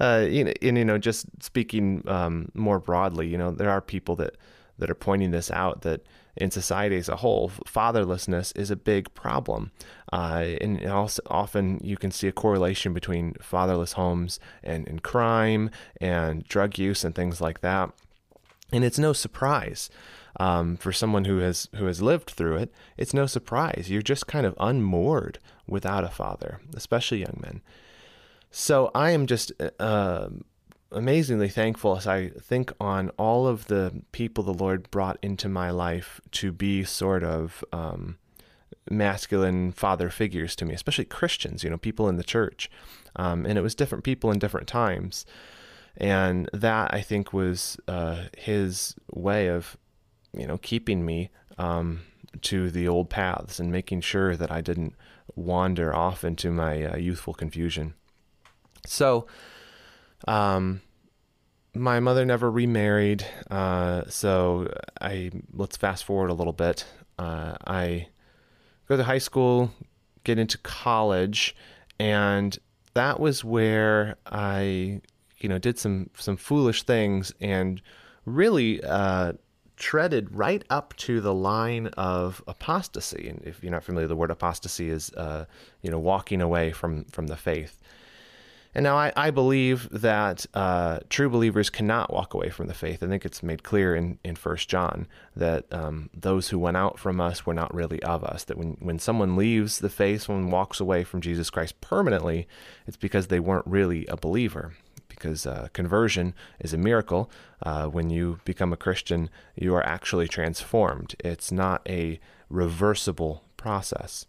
Uh, 0.00 0.26
know 0.28 0.52
and 0.60 0.76
you 0.76 0.84
know 0.84 0.98
just 0.98 1.24
speaking 1.40 2.02
um, 2.08 2.50
more 2.52 2.80
broadly 2.80 3.28
you 3.28 3.38
know 3.38 3.52
there 3.52 3.70
are 3.70 3.80
people 3.80 4.16
that 4.16 4.36
that 4.78 4.90
are 4.90 4.94
pointing 4.94 5.30
this 5.30 5.50
out 5.50 5.82
that 5.82 6.04
in 6.36 6.50
society 6.50 6.96
as 6.96 7.08
a 7.08 7.16
whole, 7.16 7.50
fatherlessness 7.66 8.56
is 8.56 8.70
a 8.70 8.76
big 8.76 9.12
problem. 9.14 9.70
Uh, 10.12 10.54
and 10.60 10.84
also 10.86 11.22
often 11.26 11.80
you 11.82 11.96
can 11.96 12.10
see 12.10 12.26
a 12.28 12.32
correlation 12.32 12.92
between 12.92 13.34
fatherless 13.34 13.92
homes 13.92 14.40
and, 14.62 14.88
and 14.88 15.02
crime 15.02 15.70
and 16.00 16.44
drug 16.44 16.78
use 16.78 17.04
and 17.04 17.14
things 17.14 17.40
like 17.40 17.60
that. 17.60 17.90
And 18.72 18.84
it's 18.84 18.98
no 18.98 19.12
surprise. 19.12 19.90
Um, 20.40 20.76
for 20.76 20.92
someone 20.92 21.26
who 21.26 21.38
has 21.38 21.68
who 21.76 21.86
has 21.86 22.02
lived 22.02 22.30
through 22.30 22.56
it, 22.56 22.72
it's 22.96 23.14
no 23.14 23.26
surprise. 23.26 23.86
You're 23.88 24.02
just 24.02 24.26
kind 24.26 24.44
of 24.44 24.56
unmoored 24.58 25.38
without 25.68 26.02
a 26.02 26.08
father, 26.08 26.60
especially 26.74 27.20
young 27.20 27.38
men. 27.40 27.62
So 28.50 28.90
I 28.96 29.10
am 29.10 29.26
just 29.26 29.52
uh, 29.78 30.28
amazingly 30.94 31.48
thankful 31.48 31.96
as 31.96 32.06
I 32.06 32.28
think 32.30 32.72
on 32.80 33.10
all 33.10 33.46
of 33.46 33.66
the 33.66 34.02
people 34.12 34.44
the 34.44 34.54
Lord 34.54 34.90
brought 34.90 35.18
into 35.22 35.48
my 35.48 35.70
life 35.70 36.20
to 36.32 36.52
be 36.52 36.84
sort 36.84 37.22
of 37.22 37.64
um, 37.72 38.18
masculine 38.90 39.72
father 39.72 40.10
figures 40.10 40.56
to 40.56 40.64
me, 40.64 40.74
especially 40.74 41.04
Christians, 41.04 41.64
you 41.64 41.70
know, 41.70 41.78
people 41.78 42.08
in 42.08 42.16
the 42.16 42.24
church. 42.24 42.70
Um, 43.16 43.46
and 43.46 43.58
it 43.58 43.62
was 43.62 43.74
different 43.74 44.04
people 44.04 44.30
in 44.30 44.38
different 44.38 44.68
times. 44.68 45.26
And 45.96 46.48
that 46.52 46.92
I 46.92 47.00
think 47.00 47.32
was 47.32 47.76
uh, 47.86 48.24
his 48.36 48.94
way 49.12 49.48
of, 49.48 49.76
you 50.36 50.46
know, 50.46 50.58
keeping 50.58 51.04
me 51.04 51.30
um, 51.58 52.00
to 52.42 52.70
the 52.70 52.88
old 52.88 53.10
paths 53.10 53.60
and 53.60 53.70
making 53.70 54.00
sure 54.00 54.36
that 54.36 54.50
I 54.50 54.60
didn't 54.60 54.94
wander 55.36 55.94
off 55.94 56.24
into 56.24 56.50
my 56.50 56.84
uh, 56.84 56.96
youthful 56.96 57.34
confusion. 57.34 57.94
So, 58.86 59.26
um, 60.26 60.80
my 61.74 62.00
mother 62.00 62.24
never 62.24 62.50
remarried. 62.50 63.26
Uh, 63.50 64.02
so 64.08 64.72
I 65.00 65.30
let's 65.52 65.76
fast 65.76 66.04
forward 66.04 66.30
a 66.30 66.34
little 66.34 66.52
bit. 66.52 66.86
Uh, 67.18 67.54
I 67.66 68.08
go 68.88 68.96
to 68.96 69.04
high 69.04 69.18
school, 69.18 69.70
get 70.24 70.38
into 70.38 70.58
college, 70.58 71.54
and 71.98 72.56
that 72.94 73.20
was 73.20 73.44
where 73.44 74.16
I, 74.26 75.00
you 75.38 75.48
know, 75.48 75.58
did 75.58 75.78
some 75.78 76.10
some 76.16 76.36
foolish 76.36 76.84
things 76.84 77.32
and 77.40 77.82
really 78.24 78.82
uh, 78.82 79.32
treaded 79.76 80.34
right 80.34 80.64
up 80.70 80.94
to 80.96 81.20
the 81.20 81.34
line 81.34 81.88
of 81.88 82.42
apostasy. 82.46 83.28
And 83.28 83.42
if 83.44 83.62
you're 83.62 83.72
not 83.72 83.84
familiar, 83.84 84.08
the 84.08 84.16
word 84.16 84.30
apostasy 84.30 84.90
is, 84.90 85.12
uh, 85.14 85.44
you 85.82 85.90
know, 85.90 85.98
walking 85.98 86.40
away 86.40 86.72
from 86.72 87.04
from 87.06 87.26
the 87.26 87.36
faith. 87.36 87.78
And 88.74 88.82
now 88.82 88.96
I, 88.96 89.12
I 89.16 89.30
believe 89.30 89.88
that 89.90 90.46
uh, 90.52 90.98
true 91.08 91.28
believers 91.28 91.70
cannot 91.70 92.12
walk 92.12 92.34
away 92.34 92.50
from 92.50 92.66
the 92.66 92.74
faith. 92.74 93.02
I 93.02 93.06
think 93.06 93.24
it's 93.24 93.42
made 93.42 93.62
clear 93.62 93.94
in, 93.94 94.18
in 94.24 94.34
1 94.34 94.56
John 94.56 95.06
that 95.36 95.72
um, 95.72 96.10
those 96.12 96.48
who 96.48 96.58
went 96.58 96.76
out 96.76 96.98
from 96.98 97.20
us 97.20 97.46
were 97.46 97.54
not 97.54 97.72
really 97.72 98.02
of 98.02 98.24
us. 98.24 98.42
That 98.44 98.58
when, 98.58 98.76
when 98.80 98.98
someone 98.98 99.36
leaves 99.36 99.78
the 99.78 99.88
faith, 99.88 100.22
someone 100.22 100.50
walks 100.50 100.80
away 100.80 101.04
from 101.04 101.20
Jesus 101.20 101.50
Christ 101.50 101.80
permanently, 101.80 102.48
it's 102.86 102.96
because 102.96 103.28
they 103.28 103.40
weren't 103.40 103.66
really 103.66 104.06
a 104.06 104.16
believer. 104.16 104.74
Because 105.06 105.46
uh, 105.46 105.68
conversion 105.72 106.34
is 106.58 106.74
a 106.74 106.78
miracle. 106.78 107.30
Uh, 107.62 107.86
when 107.86 108.10
you 108.10 108.40
become 108.44 108.72
a 108.72 108.76
Christian, 108.76 109.30
you 109.54 109.72
are 109.76 109.86
actually 109.86 110.26
transformed. 110.26 111.14
It's 111.20 111.52
not 111.52 111.82
a 111.88 112.18
reversible 112.50 113.44
process. 113.56 114.26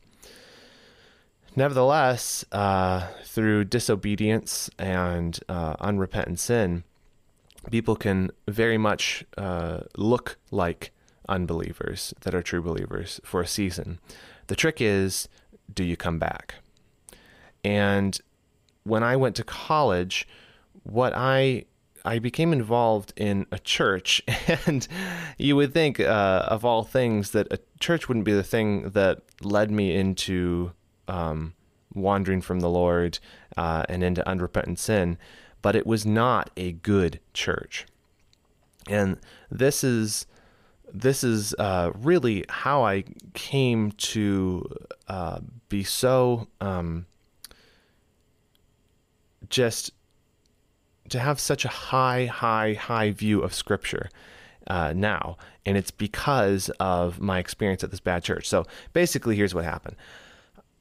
Nevertheless, 1.55 2.43
uh, 2.51 3.07
through 3.23 3.65
disobedience 3.65 4.69
and 4.77 5.39
uh, 5.47 5.75
unrepentant 5.79 6.39
sin, 6.39 6.83
people 7.71 7.95
can 7.95 8.31
very 8.47 8.77
much 8.77 9.23
uh, 9.37 9.81
look 9.97 10.37
like 10.51 10.91
unbelievers 11.29 12.13
that 12.21 12.35
are 12.35 12.41
true 12.41 12.61
believers 12.61 13.21
for 13.23 13.41
a 13.41 13.47
season. 13.47 13.99
The 14.47 14.55
trick 14.55 14.81
is 14.81 15.29
do 15.73 15.83
you 15.83 15.95
come 15.95 16.19
back? 16.19 16.55
And 17.63 18.19
when 18.83 19.01
I 19.01 19.15
went 19.15 19.35
to 19.37 19.43
college, 19.43 20.27
what 20.83 21.13
I 21.15 21.65
I 22.03 22.19
became 22.19 22.53
involved 22.53 23.13
in 23.15 23.47
a 23.51 23.57
church, 23.57 24.21
and 24.67 24.87
you 25.39 25.55
would 25.55 25.73
think, 25.73 25.99
uh, 25.99 26.45
of 26.47 26.63
all 26.63 26.83
things, 26.83 27.31
that 27.31 27.47
a 27.51 27.59
church 27.79 28.07
wouldn't 28.07 28.25
be 28.25 28.33
the 28.33 28.43
thing 28.43 28.89
that 28.89 29.23
led 29.41 29.71
me 29.71 29.95
into 29.95 30.71
um, 31.07 31.53
wandering 31.93 32.41
from 32.41 32.59
the 32.59 32.69
Lord 32.69 33.19
uh, 33.57 33.83
and 33.89 34.03
into 34.03 34.27
unrepentant 34.27 34.79
sin, 34.79 35.17
but 35.61 35.75
it 35.75 35.87
was 35.87 36.05
not 36.05 36.49
a 36.57 36.73
good 36.73 37.19
church. 37.33 37.85
And 38.87 39.17
this 39.49 39.83
is 39.83 40.27
this 40.93 41.23
is 41.23 41.53
uh, 41.59 41.91
really 41.95 42.45
how 42.47 42.85
I 42.85 43.03
came 43.33 43.91
to 43.91 44.69
uh, 45.07 45.39
be 45.67 45.83
so 45.83 46.47
um, 46.61 47.05
just 49.49 49.91
to 51.09 51.19
have 51.19 51.39
such 51.39 51.65
a 51.65 51.69
high, 51.69 52.25
high, 52.25 52.73
high 52.73 53.11
view 53.11 53.41
of 53.41 53.53
Scripture 53.53 54.09
uh, 54.67 54.93
now, 54.95 55.37
and 55.65 55.77
it's 55.77 55.91
because 55.91 56.69
of 56.79 57.19
my 57.19 57.39
experience 57.39 57.83
at 57.83 57.91
this 57.91 57.99
bad 57.99 58.23
church. 58.23 58.47
So 58.47 58.65
basically, 58.93 59.35
here's 59.35 59.53
what 59.53 59.65
happened. 59.65 59.95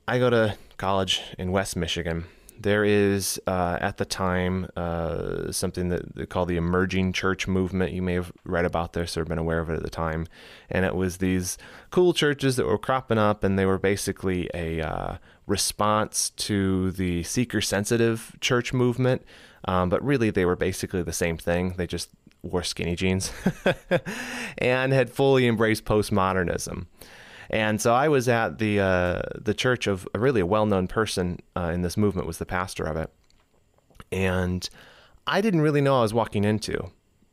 I 0.07 0.19
go 0.19 0.29
to 0.29 0.57
college 0.77 1.23
in 1.39 1.51
West 1.51 1.77
Michigan. 1.77 2.27
There 2.61 2.85
is, 2.85 3.41
uh, 3.47 3.79
at 3.81 3.97
the 3.97 4.05
time, 4.05 4.69
uh, 4.77 5.51
something 5.51 5.89
that 5.89 6.15
they 6.15 6.27
call 6.27 6.47
the 6.47 6.57
emerging 6.57 7.13
church 7.15 7.49
movement. 7.49 7.93
You 7.93 8.03
may 8.03 8.15
have 8.15 8.31
read 8.45 8.65
about 8.65 8.93
this 8.93 9.17
or 9.17 9.25
been 9.25 9.39
aware 9.39 9.61
of 9.61 9.71
it 9.71 9.77
at 9.77 9.83
the 9.83 9.91
time. 9.91 10.27
And 10.71 10.85
it 10.85 10.95
was 10.95 11.19
these 11.19 11.59
cool 11.91 12.13
churches 12.13 12.57
that 12.57 12.67
were 12.67 12.79
cropping 12.79 13.19
up, 13.19 13.45
and 13.45 13.59
they 13.59 13.67
were 13.67 13.79
basically 13.79 14.49
a 14.55 14.81
uh, 14.83 15.17
response 15.47 16.31
to 16.31 16.93
the 16.93 17.23
seeker 17.23 17.61
sensitive 17.61 18.37
church 18.41 18.73
movement. 18.73 19.23
Um, 19.67 19.89
but 19.89 20.05
really, 20.05 20.31
they 20.31 20.45
were 20.45 20.57
basically 20.57 21.03
the 21.03 21.13
same 21.13 21.39
thing. 21.39 21.75
They 21.77 21.87
just 21.87 22.11
wore 22.43 22.63
skinny 22.63 22.95
jeans 22.95 23.33
and 24.59 24.93
had 24.93 25.11
fully 25.11 25.47
embraced 25.47 25.87
postmodernism. 25.87 26.87
And 27.51 27.81
so 27.81 27.95
I 27.95 28.09
was 28.09 28.29
at 28.29 28.59
the 28.59 28.81
uh, 28.81 29.23
the 29.35 29.55
church 29.55 29.87
of 29.87 30.09
a 30.15 30.19
really 30.19 30.41
a 30.41 30.47
well 30.47 30.67
known 30.67 30.87
person 30.87 31.41
uh, 31.57 31.71
in 31.75 31.83
this 31.83 31.97
movement 31.97 32.27
was 32.27 32.39
the 32.39 32.47
pastor 32.47 32.85
of 32.85 32.97
it, 32.97 33.11
and 34.13 34.69
I 35.27 35.41
didn't 35.41 35.63
really 35.63 35.81
know 35.81 35.99
I 35.99 36.03
was 36.03 36.15
walking 36.15 36.45
into 36.45 36.91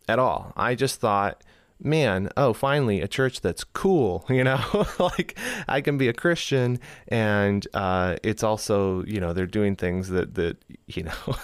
at 0.07 0.19
all. 0.19 0.53
I 0.55 0.75
just 0.75 0.99
thought, 0.99 1.43
man, 1.79 2.29
oh, 2.37 2.53
finally 2.53 3.01
a 3.01 3.07
church 3.07 3.41
that's 3.41 3.63
cool, 3.63 4.25
you 4.29 4.43
know, 4.43 4.85
like 4.99 5.37
I 5.67 5.81
can 5.81 5.97
be 5.97 6.07
a 6.07 6.13
Christian, 6.13 6.79
and 7.07 7.67
uh, 7.73 8.17
it's 8.23 8.43
also 8.43 9.03
you 9.05 9.19
know 9.19 9.33
they're 9.33 9.45
doing 9.45 9.75
things 9.75 10.09
that 10.09 10.35
that 10.35 10.57
you 10.87 11.03
know, 11.03 11.35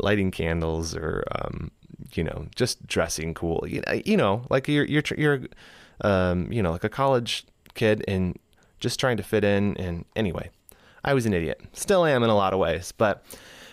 lighting 0.00 0.30
candles 0.30 0.94
or 0.94 1.24
um, 1.32 1.70
you 2.14 2.24
know 2.24 2.46
just 2.54 2.86
dressing 2.86 3.34
cool, 3.34 3.64
you 3.66 3.82
know, 3.86 4.00
you 4.04 4.16
know 4.16 4.44
like 4.50 4.68
you're 4.68 4.84
you're 4.84 5.02
you're 5.16 5.40
um, 6.02 6.50
you 6.52 6.62
know 6.62 6.72
like 6.72 6.84
a 6.84 6.88
college 6.88 7.46
kid 7.74 8.04
and 8.08 8.38
just 8.80 9.00
trying 9.00 9.16
to 9.16 9.22
fit 9.22 9.44
in. 9.44 9.76
And 9.76 10.04
anyway, 10.16 10.50
I 11.04 11.14
was 11.14 11.26
an 11.26 11.34
idiot. 11.34 11.60
Still 11.72 12.04
am 12.04 12.22
in 12.22 12.30
a 12.30 12.36
lot 12.36 12.52
of 12.52 12.58
ways. 12.58 12.92
But 12.92 13.24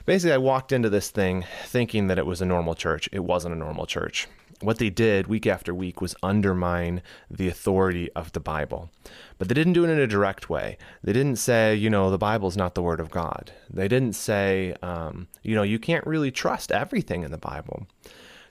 basically, 0.06 0.34
I 0.34 0.38
walked 0.38 0.72
into 0.72 0.90
this 0.90 1.10
thing 1.10 1.46
thinking 1.66 2.08
that 2.08 2.20
it 2.20 2.26
was 2.26 2.42
a 2.42 2.46
normal 2.46 2.76
church. 2.76 3.10
It 3.12 3.24
wasn't 3.24 3.56
a 3.56 3.58
normal 3.58 3.86
church. 3.86 4.28
What 4.62 4.78
they 4.78 4.90
did 4.90 5.28
week 5.28 5.48
after 5.48 5.74
week 5.74 6.02
was 6.02 6.16
undermine 6.22 7.02
the 7.32 7.48
authority 7.48 8.12
of 8.14 8.34
the 8.34 8.42
Bible. 8.42 8.90
But 9.38 9.48
they 9.48 9.54
didn't 9.54 9.74
do 9.74 9.86
it 9.86 9.90
in 9.90 10.00
a 10.00 10.08
direct 10.08 10.50
way. 10.50 10.78
They 11.02 11.14
didn't 11.14 11.38
say, 11.38 11.76
you 11.76 11.90
know, 11.90 12.12
the 12.12 12.18
Bible's 12.18 12.58
not 12.58 12.76
the 12.76 12.82
Word 12.82 13.00
of 13.00 13.10
God. 13.10 13.54
They 13.70 13.88
didn't 13.88 14.14
say, 14.14 14.76
um, 14.82 15.28
you 15.44 15.56
know, 15.56 15.64
you 15.64 15.80
can't 15.80 16.06
really 16.06 16.30
trust 16.30 16.74
everything 16.74 17.24
in 17.24 17.32
the 17.32 17.38
Bible. 17.38 17.88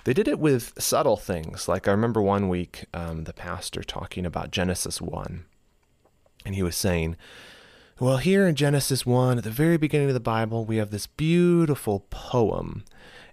They 0.09 0.15
did 0.15 0.27
it 0.27 0.39
with 0.39 0.73
subtle 0.79 1.19
things. 1.19 1.69
Like 1.69 1.87
I 1.87 1.91
remember 1.91 2.23
one 2.23 2.49
week, 2.49 2.87
um, 2.95 3.25
the 3.25 3.35
pastor 3.35 3.83
talking 3.83 4.25
about 4.25 4.51
Genesis 4.51 5.03
1, 5.03 5.45
and 6.47 6.55
he 6.55 6.63
was 6.63 6.77
saying, 6.77 7.15
Well, 8.01 8.17
here 8.17 8.49
in 8.49 8.55
Genesis 8.55 9.05
1, 9.05 9.37
at 9.37 9.45
the 9.45 9.51
very 9.51 9.77
beginning 9.77 10.09
of 10.09 10.15
the 10.15 10.19
Bible, 10.19 10.65
we 10.65 10.79
have 10.79 10.93
this 10.93 11.07
beautiful 11.07 12.07
poem. 12.09 12.85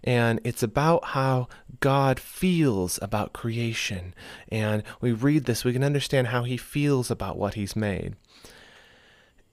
And 0.04 0.42
it's 0.44 0.64
about 0.64 1.06
how 1.06 1.48
God 1.80 2.20
feels 2.20 3.00
about 3.02 3.32
creation. 3.32 4.14
And 4.50 4.84
we 5.00 5.14
read 5.14 5.46
this, 5.46 5.64
we 5.64 5.72
can 5.72 5.82
understand 5.82 6.28
how 6.28 6.44
he 6.44 6.58
feels 6.58 7.10
about 7.10 7.38
what 7.38 7.54
he's 7.54 7.78
made. 7.78 8.18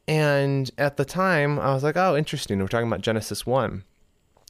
And 0.08 0.72
at 0.76 0.96
the 0.96 1.04
time, 1.04 1.60
I 1.60 1.72
was 1.72 1.84
like, 1.84 1.96
oh, 1.96 2.16
interesting. 2.16 2.58
We're 2.58 2.66
talking 2.66 2.88
about 2.88 3.00
Genesis 3.00 3.46
1. 3.46 3.84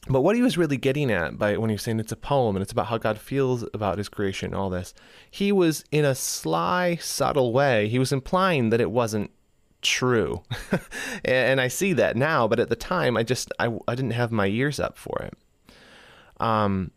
But 0.09 0.21
what 0.21 0.35
he 0.35 0.41
was 0.41 0.57
really 0.57 0.75
getting 0.75 1.11
at 1.11 1.37
by 1.37 1.55
when 1.57 1.69
he 1.69 1.75
was 1.75 1.83
saying 1.83 1.99
it's 1.99 2.11
a 2.11 2.17
poem 2.17 2.55
and 2.55 2.63
it's 2.63 2.73
about 2.73 2.87
how 2.87 2.97
God 2.97 3.17
feels 3.17 3.65
about 3.73 3.97
his 3.97 4.09
creation 4.09 4.47
and 4.47 4.55
all 4.55 4.69
this, 4.69 4.93
he 5.31 5.51
was 5.51 5.85
in 5.91 6.03
a 6.03 6.13
sly, 6.13 6.97
subtle 6.97 7.53
way, 7.53 7.87
he 7.87 7.99
was 7.99 8.11
implying 8.11 8.69
that 8.69 8.81
it 8.81 8.91
wasn't 8.91 9.31
true. 9.81 10.43
and 11.25 11.61
I 11.61 11.69
see 11.69 11.93
that 11.93 12.17
now, 12.17 12.47
but 12.47 12.59
at 12.59 12.69
the 12.69 12.75
time 12.75 13.15
I 13.15 13.23
just 13.23 13.51
I, 13.59 13.77
I 13.87 13.95
didn't 13.95 14.11
have 14.11 14.31
my 14.31 14.47
ears 14.47 14.79
up 14.79 14.97
for 14.97 15.21
it. 15.21 15.37
Um 16.39 16.91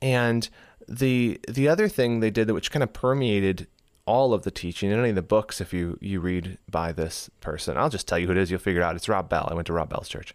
and 0.00 0.48
the 0.88 1.38
the 1.48 1.68
other 1.68 1.88
thing 1.88 2.18
they 2.18 2.30
did 2.30 2.50
which 2.50 2.72
kind 2.72 2.82
of 2.82 2.92
permeated 2.92 3.68
all 4.04 4.34
of 4.34 4.42
the 4.42 4.50
teaching 4.50 4.90
and 4.90 4.98
any 4.98 5.10
of 5.10 5.14
the 5.14 5.22
books 5.22 5.60
if 5.60 5.72
you 5.72 5.96
you 6.00 6.18
read 6.18 6.58
by 6.68 6.90
this 6.90 7.30
person. 7.40 7.76
I'll 7.76 7.88
just 7.88 8.08
tell 8.08 8.18
you 8.18 8.26
who 8.26 8.32
it 8.32 8.38
is, 8.38 8.50
you'll 8.50 8.58
figure 8.58 8.80
it 8.80 8.84
out. 8.84 8.96
It's 8.96 9.08
Rob 9.08 9.28
Bell. 9.28 9.46
I 9.48 9.54
went 9.54 9.66
to 9.68 9.72
Rob 9.72 9.90
Bell's 9.90 10.08
church. 10.08 10.34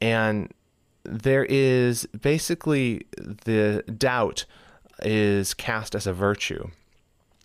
And 0.00 0.52
there 1.04 1.44
is 1.44 2.06
basically 2.20 3.06
the 3.16 3.84
doubt 3.96 4.44
is 5.02 5.54
cast 5.54 5.94
as 5.94 6.06
a 6.06 6.12
virtue. 6.12 6.68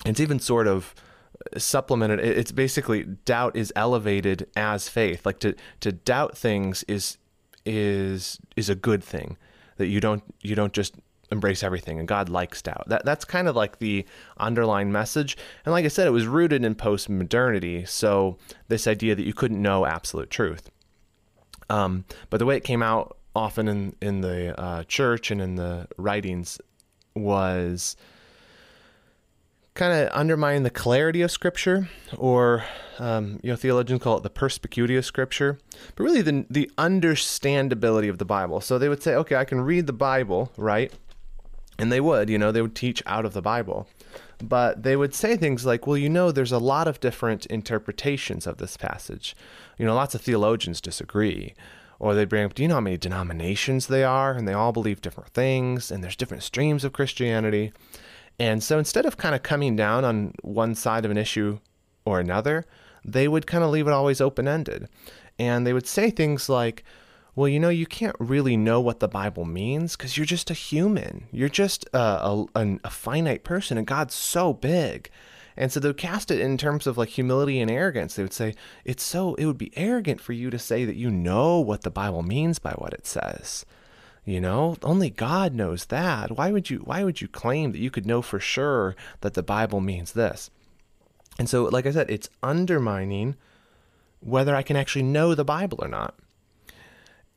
It's 0.06 0.20
even 0.20 0.40
sort 0.40 0.68
of 0.68 0.94
supplemented. 1.58 2.20
It's 2.20 2.52
basically 2.52 3.04
doubt 3.26 3.56
is 3.56 3.74
elevated 3.76 4.48
as 4.56 4.90
faith. 4.90 5.26
Like 5.26 5.40
to 5.40 5.56
to 5.82 5.92
doubt 5.92 6.38
things 6.38 6.84
is 6.88 7.18
is 7.66 8.40
is 8.56 8.70
a 8.70 8.76
good 8.76 9.04
thing. 9.04 9.38
That 9.78 9.88
you 9.88 10.00
don't 10.00 10.24
you 10.42 10.56
don't 10.56 10.74
just 10.74 10.96
embrace 11.30 11.62
everything 11.62 12.00
and 12.00 12.08
God 12.08 12.30
likes 12.30 12.62
doubt. 12.62 12.88
That 12.88 13.06
that's 13.06 13.26
kind 13.26 13.48
of 13.48 13.56
like 13.56 13.80
the 13.80 14.06
underlying 14.38 14.92
message. 14.92 15.38
And 15.66 15.74
like 15.74 15.86
I 15.86 15.90
said, 15.90 16.08
it 16.08 16.12
was 16.12 16.28
rooted 16.28 16.64
in 16.64 16.76
post 16.76 17.10
modernity. 17.10 17.86
So 17.86 18.38
this 18.68 18.88
idea 18.88 19.16
that 19.16 19.26
you 19.26 19.34
couldn't 19.34 19.62
know 19.62 19.86
absolute 19.86 20.30
truth. 20.30 20.70
Um, 21.70 22.06
but 22.30 22.38
the 22.38 22.46
way 22.46 22.56
it 22.56 22.64
came 22.64 22.82
out 22.82 23.17
often 23.38 23.68
in 23.68 23.96
in 24.02 24.22
the 24.22 24.60
uh, 24.60 24.84
church 24.84 25.32
and 25.32 25.42
in 25.42 25.56
the 25.56 25.88
writings 25.98 26.60
was 27.16 27.96
kind 29.78 29.94
of 29.94 30.10
undermining 30.12 30.64
the 30.64 30.72
clarity 30.72 31.22
of 31.22 31.32
Scripture, 31.32 31.88
or 32.18 32.66
um, 33.00 33.40
you 33.44 33.50
know, 33.52 33.56
theologians 33.56 34.02
call 34.02 34.18
it 34.18 34.24
the 34.24 34.30
perspicuity 34.30 34.96
of 34.98 35.06
Scripture, 35.06 35.60
but 35.96 36.04
really 36.04 36.22
the 36.22 36.46
the 36.50 36.70
understandability 36.78 38.10
of 38.10 38.18
the 38.18 38.26
Bible. 38.26 38.60
So 38.60 38.78
they 38.78 38.90
would 38.90 39.04
say, 39.04 39.16
okay, 39.16 39.36
I 39.36 39.46
can 39.46 39.62
read 39.62 39.88
the 39.88 39.94
Bible, 39.94 40.52
right? 40.58 40.92
And 41.80 41.92
they 41.92 42.02
would, 42.02 42.28
you 42.30 42.40
know, 42.40 42.52
they 42.52 42.64
would 42.64 42.76
teach 42.76 43.04
out 43.06 43.24
of 43.24 43.34
the 43.34 43.42
Bible. 43.42 43.88
But 44.44 44.84
they 44.84 44.96
would 44.96 45.16
say 45.16 45.36
things 45.36 45.66
like, 45.66 45.88
well, 45.88 45.98
you 45.98 46.10
know, 46.10 46.32
there's 46.32 46.52
a 46.52 46.60
lot 46.60 46.88
of 46.88 47.00
different 47.00 47.46
interpretations 47.48 48.46
of 48.46 48.58
this 48.58 48.78
passage. 48.78 49.36
You 49.78 49.86
know, 49.86 49.96
lots 49.96 50.16
of 50.16 50.22
theologians 50.22 50.82
disagree. 50.82 51.54
Or 52.00 52.14
they 52.14 52.26
bring 52.26 52.46
up, 52.46 52.54
do 52.54 52.62
you 52.62 52.70
know 52.70 52.76
how 52.76 52.82
many 52.82 52.98
denominations 52.98 53.88
they 53.88 54.04
are? 54.04 54.34
And 54.34 54.48
they 54.48 54.54
all 54.54 54.72
believe 54.72 55.02
different 55.02 55.32
things, 55.32 55.92
and 55.92 56.04
there's 56.04 56.16
different 56.16 56.44
streams 56.44 56.84
of 56.84 56.94
Christianity. 56.94 57.74
And 58.40 58.64
so 58.64 58.78
instead 58.78 59.06
of 59.06 59.18
kind 59.18 59.34
of 59.34 59.42
coming 59.42 59.76
down 59.76 60.06
on 60.06 60.34
one 60.44 60.76
side 60.76 61.06
of 61.06 61.12
an 61.12 61.18
issue 61.18 61.60
or 62.06 62.20
another, 62.20 62.66
they 63.04 63.28
would 63.28 63.48
kind 63.48 63.64
of 63.64 63.72
leave 63.72 63.88
it 63.88 63.94
always 63.94 64.22
open 64.22 64.48
ended. 64.48 64.88
And 65.40 65.66
they 65.66 65.74
would 65.74 65.88
say 65.88 66.10
things 66.10 66.50
like, 66.50 66.84
well, 67.36 67.48
you 67.48 67.60
know, 67.60 67.70
you 67.70 67.86
can't 67.86 68.16
really 68.20 68.58
know 68.58 68.82
what 68.82 69.00
the 69.00 69.08
Bible 69.08 69.46
means 69.46 69.96
because 69.96 70.18
you're 70.18 70.26
just 70.26 70.50
a 70.50 70.56
human. 70.56 71.28
You're 71.32 71.50
just 71.50 71.88
a, 71.94 72.48
a, 72.56 72.78
a, 72.84 72.90
finite 72.90 73.44
person, 73.44 73.78
and 73.78 73.86
God's 73.86 74.16
so 74.16 74.54
big. 74.54 75.12
And 75.58 75.72
so 75.72 75.80
they 75.80 75.90
would 75.90 75.98
cast 75.98 76.30
it 76.30 76.40
in 76.40 76.58
terms 76.58 76.86
of 76.86 76.98
like 76.98 77.10
humility 77.10 77.60
and 77.60 77.72
arrogance. 77.72 78.16
They 78.16 78.24
would 78.24 78.34
say, 78.34 78.54
it's 78.86 79.04
so, 79.04 79.34
it 79.36 79.46
would 79.46 79.58
be 79.58 79.72
arrogant 79.76 80.22
for 80.22 80.34
you 80.34 80.50
to 80.50 80.60
say 80.60 80.86
that 80.86 80.96
you 80.96 81.10
know 81.10 81.60
what 81.60 81.82
the 81.82 81.90
Bible 81.90 82.22
means 82.22 82.60
by 82.60 82.74
what 82.74 82.94
it 82.94 83.08
says. 83.08 83.66
You 84.24 84.42
know, 84.42 84.76
only 84.84 85.10
God 85.10 85.54
knows 85.54 85.86
that. 85.86 86.38
Why 86.38 86.52
would 86.52 86.70
you 86.70 86.80
why 86.80 87.06
would 87.06 87.22
you 87.22 87.30
claim 87.30 87.72
that 87.72 87.80
you 87.80 87.90
could 87.90 88.06
know 88.06 88.22
for 88.22 88.42
sure 88.42 88.94
that 89.22 89.36
the 89.36 89.42
Bible 89.42 89.80
means 89.80 90.12
this? 90.12 90.50
And 91.40 91.50
so, 91.50 91.64
like 91.64 91.86
I 91.86 91.92
said, 91.92 92.10
it's 92.10 92.30
undermining 92.44 93.38
whether 94.20 94.54
I 94.54 94.64
can 94.64 94.76
actually 94.76 95.04
know 95.04 95.34
the 95.34 95.46
Bible 95.46 95.80
or 95.82 95.88
not. 95.88 96.16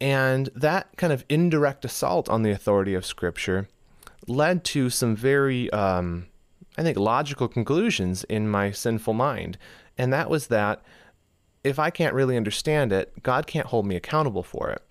And 0.00 0.48
that 0.56 0.96
kind 0.96 1.12
of 1.12 1.24
indirect 1.28 1.84
assault 1.84 2.28
on 2.28 2.42
the 2.42 2.50
authority 2.50 2.94
of 2.94 3.06
Scripture 3.06 3.68
led 4.26 4.64
to 4.64 4.90
some 4.90 5.14
very, 5.14 5.70
um, 5.70 6.26
I 6.78 6.82
think, 6.82 6.98
logical 6.98 7.48
conclusions 7.48 8.24
in 8.24 8.48
my 8.48 8.70
sinful 8.70 9.14
mind. 9.14 9.58
And 9.98 10.12
that 10.12 10.30
was 10.30 10.46
that 10.48 10.82
if 11.62 11.78
I 11.78 11.90
can't 11.90 12.14
really 12.14 12.36
understand 12.36 12.92
it, 12.92 13.22
God 13.22 13.46
can't 13.46 13.66
hold 13.66 13.86
me 13.86 13.96
accountable 13.96 14.42
for 14.42 14.70
it. 14.70 14.82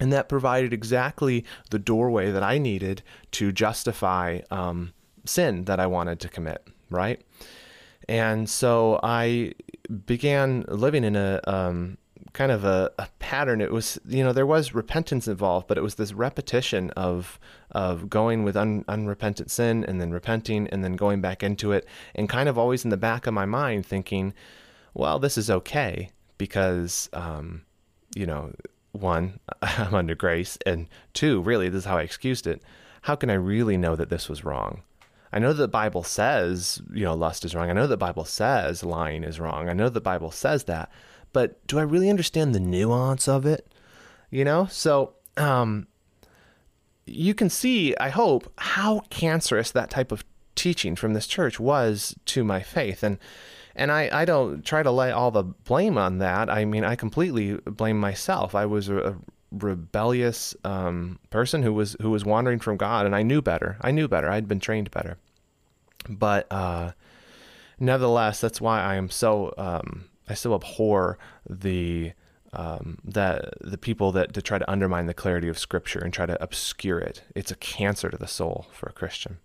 And 0.00 0.12
that 0.12 0.28
provided 0.28 0.72
exactly 0.72 1.44
the 1.70 1.78
doorway 1.78 2.30
that 2.30 2.42
I 2.42 2.58
needed 2.58 3.02
to 3.32 3.52
justify 3.52 4.40
um, 4.50 4.92
sin 5.24 5.64
that 5.64 5.78
I 5.78 5.86
wanted 5.86 6.20
to 6.20 6.28
commit, 6.28 6.66
right? 6.88 7.20
And 8.08 8.48
so 8.48 8.98
I 9.02 9.52
began 10.06 10.64
living 10.68 11.04
in 11.04 11.16
a 11.16 11.40
um, 11.46 11.98
kind 12.32 12.52
of 12.52 12.64
a, 12.64 12.90
a, 12.98 13.08
pattern. 13.18 13.60
It 13.60 13.72
was, 13.72 13.98
you 14.06 14.22
know, 14.24 14.32
there 14.32 14.46
was 14.46 14.74
repentance 14.74 15.28
involved, 15.28 15.66
but 15.66 15.78
it 15.78 15.82
was 15.82 15.96
this 15.96 16.12
repetition 16.12 16.90
of 16.90 17.38
of 17.70 18.10
going 18.10 18.42
with 18.42 18.56
un, 18.56 18.84
unrepentant 18.88 19.50
sin 19.50 19.84
and 19.84 20.00
then 20.00 20.10
repenting 20.10 20.66
and 20.68 20.82
then 20.82 20.94
going 20.94 21.20
back 21.20 21.42
into 21.42 21.72
it, 21.72 21.86
and 22.14 22.28
kind 22.28 22.48
of 22.48 22.58
always 22.58 22.84
in 22.84 22.90
the 22.90 22.96
back 22.96 23.26
of 23.26 23.34
my 23.34 23.46
mind 23.46 23.86
thinking, 23.86 24.34
well, 24.94 25.18
this 25.18 25.38
is 25.38 25.50
okay 25.50 26.10
because, 26.38 27.08
um, 27.12 27.62
you 28.14 28.26
know, 28.26 28.52
one, 28.92 29.38
I'm 29.62 29.94
under 29.94 30.14
grace, 30.14 30.58
and 30.66 30.88
two, 31.12 31.40
really, 31.42 31.68
this 31.68 31.80
is 31.80 31.84
how 31.84 31.98
I 31.98 32.02
excused 32.02 32.46
it. 32.46 32.62
How 33.02 33.14
can 33.14 33.30
I 33.30 33.34
really 33.34 33.76
know 33.76 33.96
that 33.96 34.10
this 34.10 34.28
was 34.28 34.44
wrong? 34.44 34.82
I 35.32 35.38
know 35.38 35.52
that 35.52 35.62
the 35.62 35.68
Bible 35.68 36.02
says, 36.02 36.82
you 36.92 37.04
know, 37.04 37.14
lust 37.14 37.44
is 37.44 37.54
wrong. 37.54 37.70
I 37.70 37.72
know 37.72 37.86
the 37.86 37.96
Bible 37.96 38.24
says 38.24 38.82
lying 38.82 39.22
is 39.22 39.38
wrong. 39.38 39.68
I 39.68 39.74
know 39.74 39.88
the 39.88 40.00
Bible 40.00 40.32
says 40.32 40.64
that, 40.64 40.90
but 41.32 41.66
do 41.66 41.78
I 41.78 41.82
really 41.82 42.10
understand 42.10 42.54
the 42.54 42.60
nuance 42.60 43.28
of 43.28 43.46
it? 43.46 43.66
You 44.30 44.44
know, 44.44 44.66
so 44.70 45.14
um, 45.36 45.86
you 47.06 47.34
can 47.34 47.50
see, 47.50 47.96
I 47.96 48.10
hope, 48.10 48.52
how 48.58 49.00
cancerous 49.10 49.70
that 49.72 49.90
type 49.90 50.12
of 50.12 50.24
teaching 50.54 50.94
from 50.94 51.14
this 51.14 51.26
church 51.26 51.58
was 51.58 52.14
to 52.26 52.44
my 52.44 52.62
faith, 52.62 53.02
and 53.02 53.18
and 53.76 53.90
I, 53.90 54.10
I 54.12 54.24
don't 54.24 54.64
try 54.64 54.82
to 54.82 54.90
lay 54.90 55.10
all 55.10 55.30
the 55.30 55.42
blame 55.42 55.96
on 55.96 56.18
that. 56.18 56.50
I 56.50 56.64
mean, 56.64 56.84
I 56.84 56.96
completely 56.96 57.54
blame 57.64 57.98
myself. 57.98 58.54
I 58.54 58.66
was 58.66 58.88
a, 58.88 58.96
a 58.98 59.16
rebellious 59.52 60.54
um, 60.64 61.18
person 61.30 61.62
who 61.62 61.72
was 61.72 61.96
who 62.00 62.10
was 62.10 62.24
wandering 62.24 62.58
from 62.58 62.76
God, 62.76 63.06
and 63.06 63.14
I 63.14 63.22
knew 63.22 63.42
better. 63.42 63.76
I 63.80 63.90
knew 63.90 64.08
better. 64.08 64.30
I'd 64.30 64.48
been 64.48 64.60
trained 64.60 64.90
better. 64.90 65.18
But 66.08 66.46
uh, 66.50 66.92
nevertheless, 67.78 68.40
that's 68.40 68.60
why 68.60 68.80
I 68.80 68.96
am 68.96 69.10
so 69.10 69.54
um, 69.56 70.09
I 70.30 70.34
still 70.34 70.54
abhor 70.54 71.18
the 71.48 72.12
um, 72.52 72.98
that 73.04 73.54
the 73.60 73.78
people 73.78 74.10
that 74.12 74.32
to 74.34 74.42
try 74.42 74.58
to 74.58 74.70
undermine 74.70 75.06
the 75.06 75.14
clarity 75.14 75.48
of 75.48 75.58
Scripture 75.58 76.00
and 76.00 76.12
try 76.12 76.26
to 76.26 76.42
obscure 76.42 76.98
it. 76.98 77.22
It's 77.34 77.50
a 77.50 77.56
cancer 77.56 78.10
to 78.10 78.16
the 78.16 78.26
soul 78.26 78.66
for 78.72 78.88
a 78.88 78.92
Christian. 78.92 79.38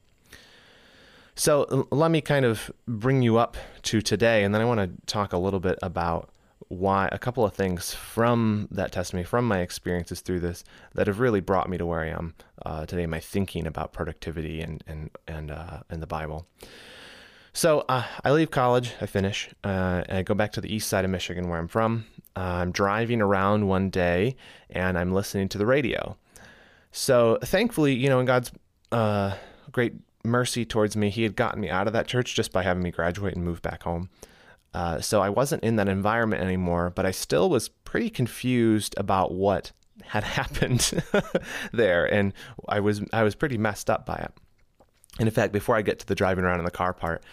So 1.35 1.87
let 1.91 2.11
me 2.11 2.21
kind 2.21 2.45
of 2.45 2.71
bring 2.87 3.21
you 3.21 3.37
up 3.37 3.57
to 3.83 4.01
today, 4.01 4.43
and 4.43 4.55
then 4.55 4.61
I 4.61 4.65
want 4.65 4.79
to 4.79 5.05
talk 5.05 5.33
a 5.33 5.37
little 5.37 5.59
bit 5.59 5.77
about 5.81 6.29
why 6.69 7.09
a 7.11 7.19
couple 7.19 7.45
of 7.45 7.53
things 7.53 7.93
from 7.93 8.67
that 8.71 8.91
testimony, 8.91 9.25
from 9.25 9.45
my 9.47 9.59
experiences 9.59 10.21
through 10.21 10.39
this, 10.39 10.63
that 10.93 11.07
have 11.07 11.19
really 11.19 11.41
brought 11.41 11.69
me 11.69 11.77
to 11.77 11.85
where 11.85 11.99
I 11.99 12.07
am 12.07 12.33
uh, 12.65 12.85
today. 12.85 13.05
My 13.05 13.19
thinking 13.19 13.67
about 13.67 13.91
productivity 13.91 14.61
and 14.61 14.83
and 14.87 15.09
and 15.27 15.51
uh, 15.51 15.79
and 15.89 16.01
the 16.01 16.07
Bible. 16.07 16.47
So 17.55 17.85
uh, 17.87 18.03
I 18.21 18.31
leave 18.31 18.51
college, 18.51 18.91
I 18.99 19.05
finish, 19.05 19.49
uh, 19.63 20.03
and 20.09 20.17
I 20.17 20.23
go 20.23 20.33
back 20.33 20.51
to 20.51 20.61
the 20.61 20.73
east 20.73 20.89
side 20.89 21.05
of 21.05 21.09
Michigan, 21.09 21.47
where 21.47 21.57
I'm 21.57 21.69
from. 21.69 22.05
Uh, 22.35 22.41
I'm 22.41 22.73
driving 22.73 23.21
around 23.21 23.69
one 23.69 23.89
day, 23.89 24.35
and 24.69 24.97
I'm 24.97 25.13
listening 25.13 25.47
to 25.49 25.57
the 25.57 25.65
radio. 25.65 26.17
So 26.91 27.39
thankfully, 27.41 27.93
you 27.93 28.09
know, 28.09 28.19
in 28.19 28.25
God's 28.25 28.51
uh, 28.91 29.35
great 29.71 29.93
mercy 30.25 30.65
towards 30.65 30.97
me. 30.97 31.09
He 31.09 31.23
had 31.23 31.37
gotten 31.37 31.61
me 31.61 31.69
out 31.69 31.87
of 31.87 31.93
that 31.93 32.07
church 32.07 32.35
just 32.35 32.51
by 32.51 32.61
having 32.61 32.83
me 32.83 32.91
graduate 32.91 33.35
and 33.35 33.45
move 33.45 33.61
back 33.61 33.83
home. 33.83 34.09
Uh, 34.73 34.99
so 34.99 35.21
I 35.21 35.29
wasn't 35.29 35.63
in 35.63 35.77
that 35.77 35.87
environment 35.87 36.43
anymore, 36.43 36.89
but 36.89 37.05
I 37.05 37.11
still 37.11 37.49
was 37.49 37.69
pretty 37.69 38.09
confused 38.09 38.95
about 38.97 39.33
what 39.33 39.71
had 40.03 40.23
happened 40.39 40.91
there, 41.71 42.05
and 42.05 42.33
I 42.67 42.81
was 42.81 43.01
I 43.13 43.23
was 43.23 43.33
pretty 43.33 43.57
messed 43.57 43.89
up 43.89 44.05
by 44.05 44.15
it. 44.15 44.33
And 45.19 45.27
in 45.27 45.33
fact, 45.33 45.53
before 45.53 45.75
I 45.75 45.81
get 45.81 45.99
to 45.99 46.05
the 46.05 46.15
driving 46.15 46.43
around 46.43 46.59
in 46.59 46.65
the 46.65 46.71
car 46.71 46.93
part, 46.93 47.23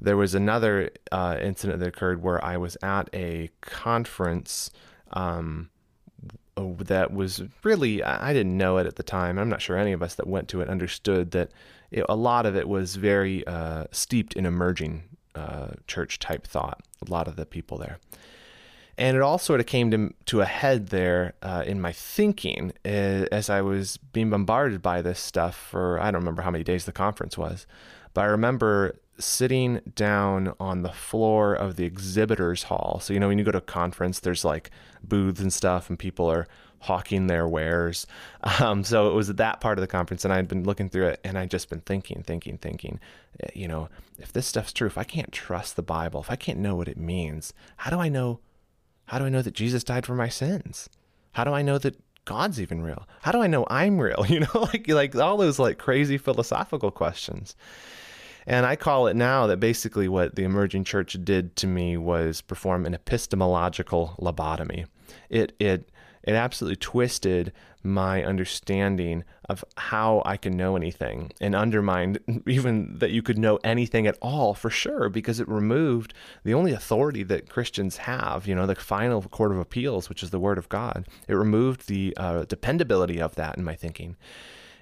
there 0.00 0.16
was 0.16 0.34
another 0.34 0.90
uh, 1.10 1.36
incident 1.40 1.80
that 1.80 1.88
occurred 1.88 2.22
where 2.22 2.44
I 2.44 2.56
was 2.56 2.76
at 2.82 3.08
a 3.12 3.50
conference. 3.60 4.70
Um, 5.12 5.70
that 6.56 7.12
was 7.12 7.42
really 7.62 8.02
I 8.02 8.32
didn't 8.32 8.56
know 8.56 8.78
it 8.78 8.86
at 8.86 8.96
the 8.96 9.02
time. 9.02 9.38
I'm 9.38 9.48
not 9.48 9.60
sure 9.60 9.76
any 9.76 9.92
of 9.92 10.02
us 10.02 10.14
that 10.14 10.26
went 10.26 10.48
to 10.50 10.60
it 10.60 10.68
understood 10.68 11.32
that 11.32 11.50
it, 11.90 12.04
a 12.08 12.16
lot 12.16 12.46
of 12.46 12.56
it 12.56 12.68
was 12.68 12.96
very 12.96 13.46
uh, 13.46 13.86
steeped 13.90 14.34
in 14.34 14.46
emerging 14.46 15.02
uh, 15.34 15.68
church 15.86 16.18
type 16.18 16.46
thought. 16.46 16.80
A 17.06 17.10
lot 17.10 17.26
of 17.26 17.36
the 17.36 17.44
people 17.44 17.78
there, 17.78 17.98
and 18.96 19.16
it 19.16 19.22
all 19.22 19.38
sort 19.38 19.60
of 19.60 19.66
came 19.66 19.90
to 19.90 20.14
to 20.26 20.40
a 20.40 20.46
head 20.46 20.88
there 20.88 21.34
uh, 21.42 21.64
in 21.66 21.80
my 21.80 21.92
thinking 21.92 22.72
uh, 22.84 23.26
as 23.32 23.50
I 23.50 23.60
was 23.62 23.96
being 23.96 24.30
bombarded 24.30 24.82
by 24.82 25.02
this 25.02 25.20
stuff 25.20 25.56
for 25.56 25.98
I 26.00 26.10
don't 26.10 26.20
remember 26.20 26.42
how 26.42 26.50
many 26.50 26.64
days 26.64 26.84
the 26.84 26.92
conference 26.92 27.36
was, 27.36 27.66
but 28.12 28.22
I 28.22 28.26
remember 28.26 28.96
sitting 29.18 29.80
down 29.94 30.54
on 30.58 30.82
the 30.82 30.92
floor 30.92 31.54
of 31.54 31.76
the 31.76 31.84
exhibitors 31.84 32.64
hall. 32.64 32.98
So, 33.00 33.12
you 33.12 33.20
know, 33.20 33.28
when 33.28 33.38
you 33.38 33.44
go 33.44 33.52
to 33.52 33.58
a 33.58 33.62
conference, 33.62 34.20
there's 34.20 34.44
like 34.44 34.70
booths 35.02 35.40
and 35.40 35.52
stuff, 35.52 35.88
and 35.88 35.98
people 35.98 36.30
are 36.30 36.46
hawking 36.80 37.26
their 37.26 37.48
wares. 37.48 38.06
Um, 38.60 38.84
so 38.84 39.10
it 39.10 39.14
was 39.14 39.28
that 39.28 39.60
part 39.60 39.78
of 39.78 39.80
the 39.80 39.88
conference, 39.88 40.22
and 40.24 40.32
I'd 40.32 40.48
been 40.48 40.64
looking 40.64 40.90
through 40.90 41.06
it, 41.08 41.20
and 41.24 41.38
I'd 41.38 41.50
just 41.50 41.70
been 41.70 41.80
thinking, 41.80 42.22
thinking, 42.22 42.58
thinking, 42.58 43.00
eh, 43.42 43.48
you 43.54 43.66
know, 43.66 43.88
if 44.18 44.32
this 44.34 44.46
stuff's 44.46 44.72
true, 44.72 44.86
if 44.86 44.98
I 44.98 45.04
can't 45.04 45.32
trust 45.32 45.76
the 45.76 45.82
Bible, 45.82 46.20
if 46.20 46.30
I 46.30 46.36
can't 46.36 46.58
know 46.58 46.76
what 46.76 46.86
it 46.86 46.98
means, 46.98 47.54
how 47.78 47.90
do 47.90 47.98
I 47.98 48.10
know? 48.10 48.40
How 49.06 49.18
do 49.18 49.26
I 49.26 49.28
know 49.28 49.42
that 49.42 49.54
Jesus 49.54 49.84
died 49.84 50.06
for 50.06 50.14
my 50.14 50.28
sins? 50.28 50.88
How 51.32 51.44
do 51.44 51.52
I 51.52 51.62
know 51.62 51.78
that 51.78 52.00
God's 52.24 52.60
even 52.60 52.82
real? 52.82 53.06
How 53.22 53.32
do 53.32 53.42
I 53.42 53.46
know 53.46 53.66
I'm 53.68 53.98
real? 53.98 54.24
You 54.28 54.40
know, 54.40 54.68
like 54.72 54.88
like 54.88 55.16
all 55.16 55.36
those 55.36 55.58
like 55.58 55.78
crazy 55.78 56.18
philosophical 56.18 56.90
questions. 56.90 57.54
And 58.46 58.66
I 58.66 58.76
call 58.76 59.06
it 59.06 59.16
now 59.16 59.46
that 59.46 59.58
basically 59.58 60.06
what 60.06 60.34
the 60.34 60.44
emerging 60.44 60.84
church 60.84 61.16
did 61.24 61.56
to 61.56 61.66
me 61.66 61.96
was 61.96 62.42
perform 62.42 62.84
an 62.84 62.94
epistemological 62.94 64.16
lobotomy. 64.20 64.86
It 65.30 65.54
it 65.58 65.90
it 66.24 66.34
absolutely 66.34 66.76
twisted 66.76 67.52
my 67.82 68.24
understanding 68.24 69.24
of 69.48 69.62
how 69.76 70.22
I 70.24 70.38
can 70.38 70.56
know 70.56 70.74
anything 70.74 71.30
and 71.40 71.54
undermined 71.54 72.18
even 72.46 72.98
that 72.98 73.10
you 73.10 73.22
could 73.22 73.38
know 73.38 73.58
anything 73.62 74.06
at 74.06 74.18
all 74.22 74.54
for 74.54 74.70
sure 74.70 75.10
because 75.10 75.38
it 75.38 75.48
removed 75.48 76.14
the 76.42 76.54
only 76.54 76.72
authority 76.72 77.22
that 77.24 77.50
Christians 77.50 77.98
have, 77.98 78.46
you 78.46 78.54
know, 78.54 78.66
the 78.66 78.74
final 78.74 79.20
court 79.22 79.52
of 79.52 79.58
appeals, 79.58 80.08
which 80.08 80.22
is 80.22 80.30
the 80.30 80.40
word 80.40 80.56
of 80.56 80.70
God. 80.70 81.06
It 81.28 81.34
removed 81.34 81.86
the 81.86 82.14
uh, 82.16 82.44
dependability 82.44 83.20
of 83.20 83.34
that 83.34 83.58
in 83.58 83.64
my 83.64 83.74
thinking. 83.74 84.16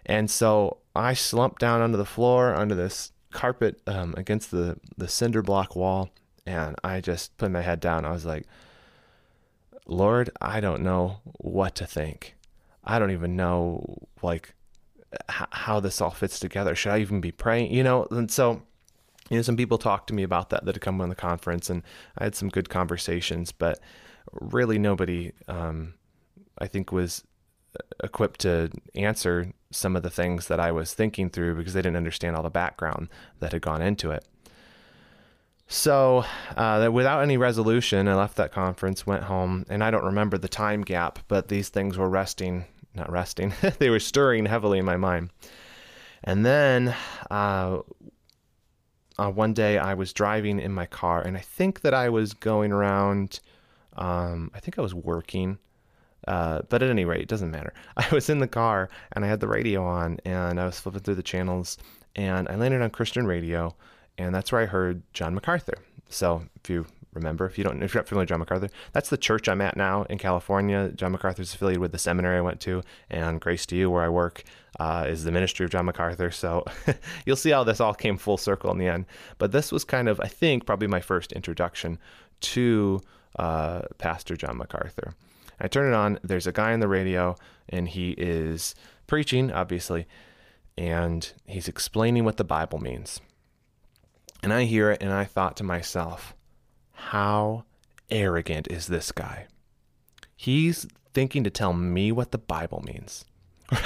And 0.07 0.31
so 0.31 0.79
I 0.95 1.15
slumped 1.15 1.61
down 1.61 1.81
onto 1.81 1.97
the 1.97 2.05
floor 2.05 2.55
under 2.55 2.75
this 2.75 3.13
carpet 3.33 3.81
um, 3.87 4.15
against 4.17 4.51
the 4.51 4.79
the 4.97 5.09
cinder 5.09 5.43
block 5.43 5.75
wall, 5.75 6.11
and 6.47 6.77
I 6.85 7.01
just 7.01 7.37
put 7.39 7.51
my 7.51 7.63
head 7.63 7.81
down. 7.81 8.05
I 8.05 8.13
was 8.13 8.25
like, 8.25 8.47
Lord, 9.87 10.31
I 10.41 10.61
don't 10.61 10.83
know 10.83 11.21
what 11.25 11.75
to 11.77 11.87
think. 11.87 12.37
I 12.85 12.99
don't 12.99 13.11
even 13.11 13.37
know 13.37 14.09
like 14.23 14.55
h- 15.13 15.49
how 15.51 15.81
this 15.81 16.01
all 16.01 16.11
fits 16.11 16.39
together. 16.39 16.75
Should 16.75 16.93
I 16.93 16.99
even 16.99 17.21
be 17.21 17.33
praying? 17.33 17.73
You 17.73 17.83
know, 17.83 18.07
and 18.11 18.31
so 18.31 18.63
you 19.31 19.37
know, 19.37 19.43
some 19.43 19.57
people 19.57 19.79
talked 19.79 20.09
to 20.09 20.15
me 20.15 20.23
about 20.23 20.51
that 20.51 20.65
that 20.65 20.75
had 20.75 20.83
come 20.83 21.01
on 21.01 21.09
the 21.09 21.15
conference, 21.15 21.71
and 21.71 21.83
I 22.19 22.25
had 22.25 22.35
some 22.35 22.49
good 22.49 22.69
conversations, 22.69 23.53
but 23.53 23.79
really 24.33 24.79
nobody, 24.79 25.33
um, 25.49 25.95
I 26.59 26.67
think, 26.67 26.93
was 26.93 27.25
equipped 28.03 28.41
to 28.41 28.71
answer 28.95 29.53
some 29.71 29.97
of 29.97 30.03
the 30.03 30.11
things 30.11 30.49
that 30.49 30.61
I 30.61 30.73
was 30.73 30.93
thinking 30.93 31.31
through 31.31 31.55
because 31.57 31.73
they 31.73 31.81
didn't 31.81 31.97
understand 31.97 32.37
all 32.37 32.43
the 32.43 32.51
background 32.51 33.09
that 33.41 33.53
had 33.53 33.63
gone 33.63 33.81
into 33.81 34.11
it. 34.11 34.27
So, 35.73 36.27
uh, 36.55 36.91
without 36.93 37.23
any 37.23 37.39
resolution, 37.39 38.07
I 38.07 38.15
left 38.15 38.37
that 38.37 38.53
conference, 38.53 39.07
went 39.07 39.23
home, 39.23 39.65
and 39.71 39.83
I 39.83 39.91
don't 39.91 40.05
remember 40.05 40.37
the 40.37 40.47
time 40.47 40.83
gap, 40.83 41.21
but 41.29 41.49
these 41.49 41.71
things 41.71 41.97
were 41.97 42.11
resting, 42.11 42.67
not 42.95 43.11
resting, 43.11 43.55
they 43.79 43.89
were 43.89 43.99
stirring 43.99 44.45
heavily 44.45 44.79
in 44.79 44.85
my 44.85 44.99
mind. 44.99 45.31
And 46.25 46.45
then 46.45 46.95
uh, 47.31 47.79
uh, 49.19 49.31
one 49.31 49.55
day 49.55 49.79
I 49.79 49.95
was 49.95 50.13
driving 50.13 50.61
in 50.61 50.73
my 50.73 50.85
car, 50.85 51.23
and 51.23 51.39
I 51.39 51.41
think 51.41 51.81
that 51.81 51.95
I 51.95 52.11
was 52.11 52.35
going 52.35 52.71
around, 52.71 53.41
um, 53.97 54.51
I 54.55 54.61
think 54.61 54.79
I 54.79 54.83
was 54.83 54.95
working. 54.95 55.57
Uh, 56.29 56.61
but 56.69 56.83
at 56.83 56.91
any 56.91 57.07
rate, 57.07 57.23
it 57.23 57.29
doesn't 57.29 57.51
matter. 57.51 57.73
I 57.97 58.07
was 58.13 58.29
in 58.29 58.41
the 58.41 58.47
car 58.47 58.91
and 59.13 59.25
I 59.25 59.29
had 59.29 59.41
the 59.41 59.49
radio 59.49 59.83
on 59.85 60.19
and 60.27 60.61
I 60.61 60.67
was 60.67 60.79
flipping 60.79 61.01
through 61.01 61.17
the 61.17 61.23
channels 61.23 61.79
and 62.15 62.47
I 62.49 62.57
landed 62.57 62.83
on 62.83 62.91
Christian 62.91 63.27
radio 63.27 63.75
and 64.19 64.35
that's 64.35 64.53
where 64.53 64.61
I 64.61 64.67
heard 64.67 65.03
John 65.13 65.35
MacArthur. 65.35 65.79
So 66.09 66.45
if 66.63 66.71
you 66.71 66.87
remember, 67.15 67.47
if 67.47 67.59
you 67.59 67.65
don't, 67.65 67.83
if 67.83 67.95
you're 67.95 68.03
not 68.03 68.09
familiar 68.09 68.23
with 68.23 68.29
John 68.31 68.41
MacArthur, 68.41 68.69
that's 68.93 69.11
the 69.11 69.17
church 69.17 69.49
I'm 69.49 69.61
at 69.61 69.77
now 69.77 70.05
in 70.05 70.19
California. 70.19 70.91
John 70.95 71.13
MacArthur's 71.13 71.55
affiliated 71.55 71.81
with 71.81 71.93
the 71.93 71.99
seminary 71.99 72.39
I 72.39 72.43
went 72.43 72.61
to, 72.63 72.83
and 73.11 73.41
Grace 73.41 73.67
to 73.67 73.77
You, 73.77 73.91
where 73.91 74.03
I 74.03 74.09
work, 74.09 74.45
uh, 74.79 75.07
is 75.09 75.25
the 75.25 75.33
ministry 75.33 75.65
of 75.65 75.71
John 75.71 75.87
MacArthur. 75.87 76.31
So 76.31 76.65
you'll 77.27 77.37
see 77.37 77.51
how 77.51 77.65
this 77.65 77.81
all 77.81 77.95
came 77.95 78.17
full 78.17 78.39
circle 78.39 78.71
in 78.71 78.79
the 78.79 78.89
end. 78.89 79.07
But 79.39 79.53
this 79.53 79.73
was 79.73 79.85
kind 79.85 80.09
of, 80.09 80.21
I 80.21 80.29
think, 80.29 80.67
probably 80.67 80.89
my 80.89 81.01
first 81.01 81.33
introduction 81.33 81.99
to 82.41 83.01
uh, 83.39 83.83
Pastor 83.99 84.37
John 84.37 84.57
MacArthur. 84.57 85.15
I 85.61 85.69
turn 85.69 85.93
it 85.93 85.95
on. 85.95 86.19
There's 86.23 86.47
a 86.47 86.53
guy 86.53 86.73
on 86.73 86.81
the 86.81 86.89
radio, 86.89 87.37
and 87.69 87.89
he 87.89 88.13
is 88.13 88.75
preaching, 89.07 89.53
obviously, 89.53 90.07
and 90.77 91.31
he's 91.47 91.69
explaining 91.69 92.25
what 92.25 92.37
the 92.37 92.45
Bible 92.45 92.79
means. 92.79 93.21
And 94.43 94.53
I 94.53 94.65
hear 94.65 94.91
it 94.91 95.03
and 95.03 95.13
I 95.13 95.25
thought 95.25 95.57
to 95.59 95.65
myself, 95.65 96.35
how 96.93 97.65
arrogant 98.11 98.69
is 98.69 98.87
this 98.87 99.13
guy? 99.13 99.47
He's 100.37 100.87
thinking 101.15 101.45
to 101.45 101.51
tell 101.51 101.73
me 101.73 102.11
what 102.11 102.33
the 102.33 102.39
Bible 102.39 102.83
means. 102.85 103.25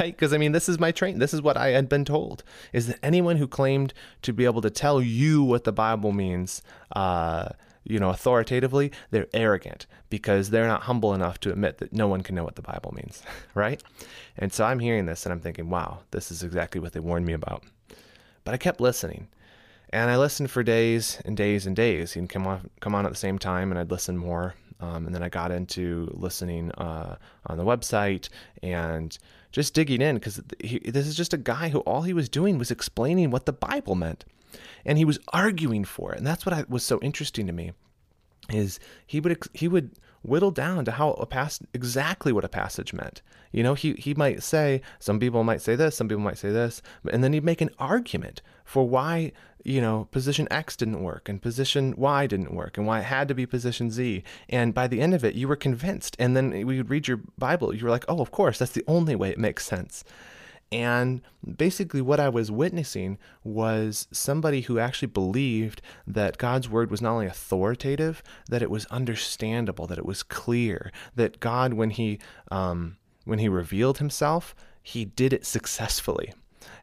Right? 0.00 0.16
Because 0.16 0.32
I 0.32 0.38
mean, 0.38 0.50
this 0.50 0.68
is 0.68 0.80
my 0.80 0.90
train. 0.90 1.20
This 1.20 1.32
is 1.32 1.40
what 1.40 1.56
I 1.56 1.68
had 1.68 1.88
been 1.88 2.04
told 2.04 2.42
is 2.72 2.88
that 2.88 2.98
anyone 3.04 3.36
who 3.36 3.46
claimed 3.46 3.94
to 4.22 4.32
be 4.32 4.44
able 4.44 4.60
to 4.62 4.70
tell 4.70 5.00
you 5.00 5.44
what 5.44 5.62
the 5.62 5.70
Bible 5.70 6.10
means, 6.10 6.60
uh, 6.96 7.50
you 7.84 8.00
know, 8.00 8.10
authoritatively, 8.10 8.90
they're 9.12 9.28
arrogant 9.32 9.86
because 10.10 10.50
they're 10.50 10.66
not 10.66 10.82
humble 10.82 11.14
enough 11.14 11.38
to 11.38 11.52
admit 11.52 11.78
that 11.78 11.92
no 11.92 12.08
one 12.08 12.22
can 12.22 12.34
know 12.34 12.42
what 12.42 12.56
the 12.56 12.62
Bible 12.62 12.92
means. 12.96 13.22
Right? 13.54 13.80
And 14.36 14.52
so 14.52 14.64
I'm 14.64 14.80
hearing 14.80 15.06
this 15.06 15.24
and 15.24 15.32
I'm 15.32 15.40
thinking, 15.40 15.70
wow, 15.70 16.00
this 16.10 16.32
is 16.32 16.42
exactly 16.42 16.80
what 16.80 16.92
they 16.92 17.00
warned 17.00 17.26
me 17.26 17.32
about. 17.32 17.62
But 18.42 18.54
I 18.54 18.56
kept 18.56 18.80
listening 18.80 19.28
and 19.90 20.10
I 20.10 20.16
listened 20.16 20.50
for 20.50 20.62
days 20.62 21.20
and 21.24 21.36
days 21.36 21.66
and 21.66 21.76
days. 21.76 22.12
He'd 22.12 22.28
come 22.28 22.46
on, 22.46 22.70
come 22.80 22.94
on 22.94 23.06
at 23.06 23.12
the 23.12 23.18
same 23.18 23.38
time, 23.38 23.70
and 23.70 23.78
I'd 23.78 23.90
listen 23.90 24.16
more. 24.16 24.54
Um, 24.80 25.06
and 25.06 25.14
then 25.14 25.22
I 25.22 25.28
got 25.28 25.50
into 25.50 26.10
listening 26.12 26.70
uh, 26.72 27.16
on 27.46 27.56
the 27.56 27.64
website 27.64 28.28
and 28.62 29.16
just 29.50 29.72
digging 29.72 30.02
in 30.02 30.16
because 30.16 30.36
this 30.58 31.06
is 31.06 31.16
just 31.16 31.32
a 31.32 31.38
guy 31.38 31.70
who 31.70 31.78
all 31.80 32.02
he 32.02 32.12
was 32.12 32.28
doing 32.28 32.58
was 32.58 32.70
explaining 32.70 33.30
what 33.30 33.46
the 33.46 33.54
Bible 33.54 33.94
meant, 33.94 34.26
and 34.84 34.98
he 34.98 35.04
was 35.04 35.18
arguing 35.32 35.84
for 35.84 36.12
it. 36.12 36.18
And 36.18 36.26
that's 36.26 36.44
what 36.44 36.52
I, 36.52 36.64
was 36.68 36.82
so 36.82 36.98
interesting 37.00 37.46
to 37.46 37.52
me. 37.52 37.72
Is 38.50 38.78
he 39.06 39.18
would 39.18 39.38
he 39.54 39.66
would 39.66 39.92
whittle 40.26 40.50
down 40.50 40.84
to 40.84 40.92
how 40.92 41.12
a 41.12 41.26
pass 41.26 41.60
exactly 41.72 42.32
what 42.32 42.44
a 42.44 42.48
passage 42.48 42.92
meant. 42.92 43.22
You 43.52 43.62
know, 43.62 43.74
he 43.74 43.94
he 43.94 44.14
might 44.14 44.42
say 44.42 44.82
some 44.98 45.18
people 45.18 45.44
might 45.44 45.62
say 45.62 45.76
this, 45.76 45.96
some 45.96 46.08
people 46.08 46.22
might 46.22 46.38
say 46.38 46.50
this, 46.50 46.82
and 47.10 47.22
then 47.22 47.32
he'd 47.32 47.44
make 47.44 47.60
an 47.60 47.70
argument 47.78 48.42
for 48.64 48.88
why 48.88 49.32
you 49.64 49.80
know 49.80 50.08
position 50.10 50.46
X 50.50 50.76
didn't 50.76 51.02
work 51.02 51.28
and 51.28 51.40
position 51.40 51.94
Y 51.96 52.26
didn't 52.26 52.54
work 52.54 52.76
and 52.76 52.86
why 52.86 53.00
it 53.00 53.04
had 53.04 53.28
to 53.28 53.34
be 53.34 53.46
position 53.46 53.90
Z. 53.90 54.22
And 54.48 54.74
by 54.74 54.86
the 54.86 55.00
end 55.00 55.14
of 55.14 55.24
it, 55.24 55.34
you 55.34 55.48
were 55.48 55.56
convinced. 55.56 56.16
And 56.18 56.36
then 56.36 56.50
we 56.50 56.76
would 56.76 56.90
read 56.90 57.08
your 57.08 57.20
Bible, 57.38 57.74
you 57.74 57.84
were 57.84 57.90
like, 57.90 58.04
oh, 58.08 58.20
of 58.20 58.30
course, 58.30 58.58
that's 58.58 58.72
the 58.72 58.84
only 58.86 59.14
way 59.14 59.30
it 59.30 59.38
makes 59.38 59.64
sense. 59.64 60.04
And 60.72 61.22
basically, 61.56 62.00
what 62.00 62.18
I 62.18 62.28
was 62.28 62.50
witnessing 62.50 63.18
was 63.44 64.08
somebody 64.10 64.62
who 64.62 64.78
actually 64.78 65.08
believed 65.08 65.80
that 66.06 66.38
God's 66.38 66.68
word 66.68 66.90
was 66.90 67.00
not 67.00 67.12
only 67.12 67.26
authoritative, 67.26 68.22
that 68.48 68.62
it 68.62 68.70
was 68.70 68.86
understandable, 68.86 69.86
that 69.86 69.98
it 69.98 70.06
was 70.06 70.22
clear, 70.24 70.90
that 71.14 71.38
God, 71.38 71.74
when 71.74 71.90
He 71.90 72.18
um, 72.50 72.96
when 73.24 73.38
He 73.38 73.48
revealed 73.48 73.98
Himself, 73.98 74.56
He 74.82 75.04
did 75.04 75.32
it 75.32 75.46
successfully. 75.46 76.32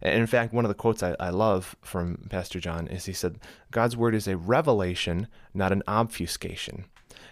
And 0.01 0.19
in 0.19 0.27
fact, 0.27 0.53
one 0.53 0.65
of 0.65 0.69
the 0.69 0.75
quotes 0.75 1.03
I, 1.03 1.15
I 1.19 1.29
love 1.29 1.75
from 1.81 2.25
Pastor 2.29 2.59
John 2.59 2.87
is 2.87 3.05
he 3.05 3.13
said, 3.13 3.39
God's 3.71 3.97
word 3.97 4.15
is 4.15 4.27
a 4.27 4.37
revelation, 4.37 5.27
not 5.53 5.71
an 5.71 5.83
obfuscation. 5.87 6.85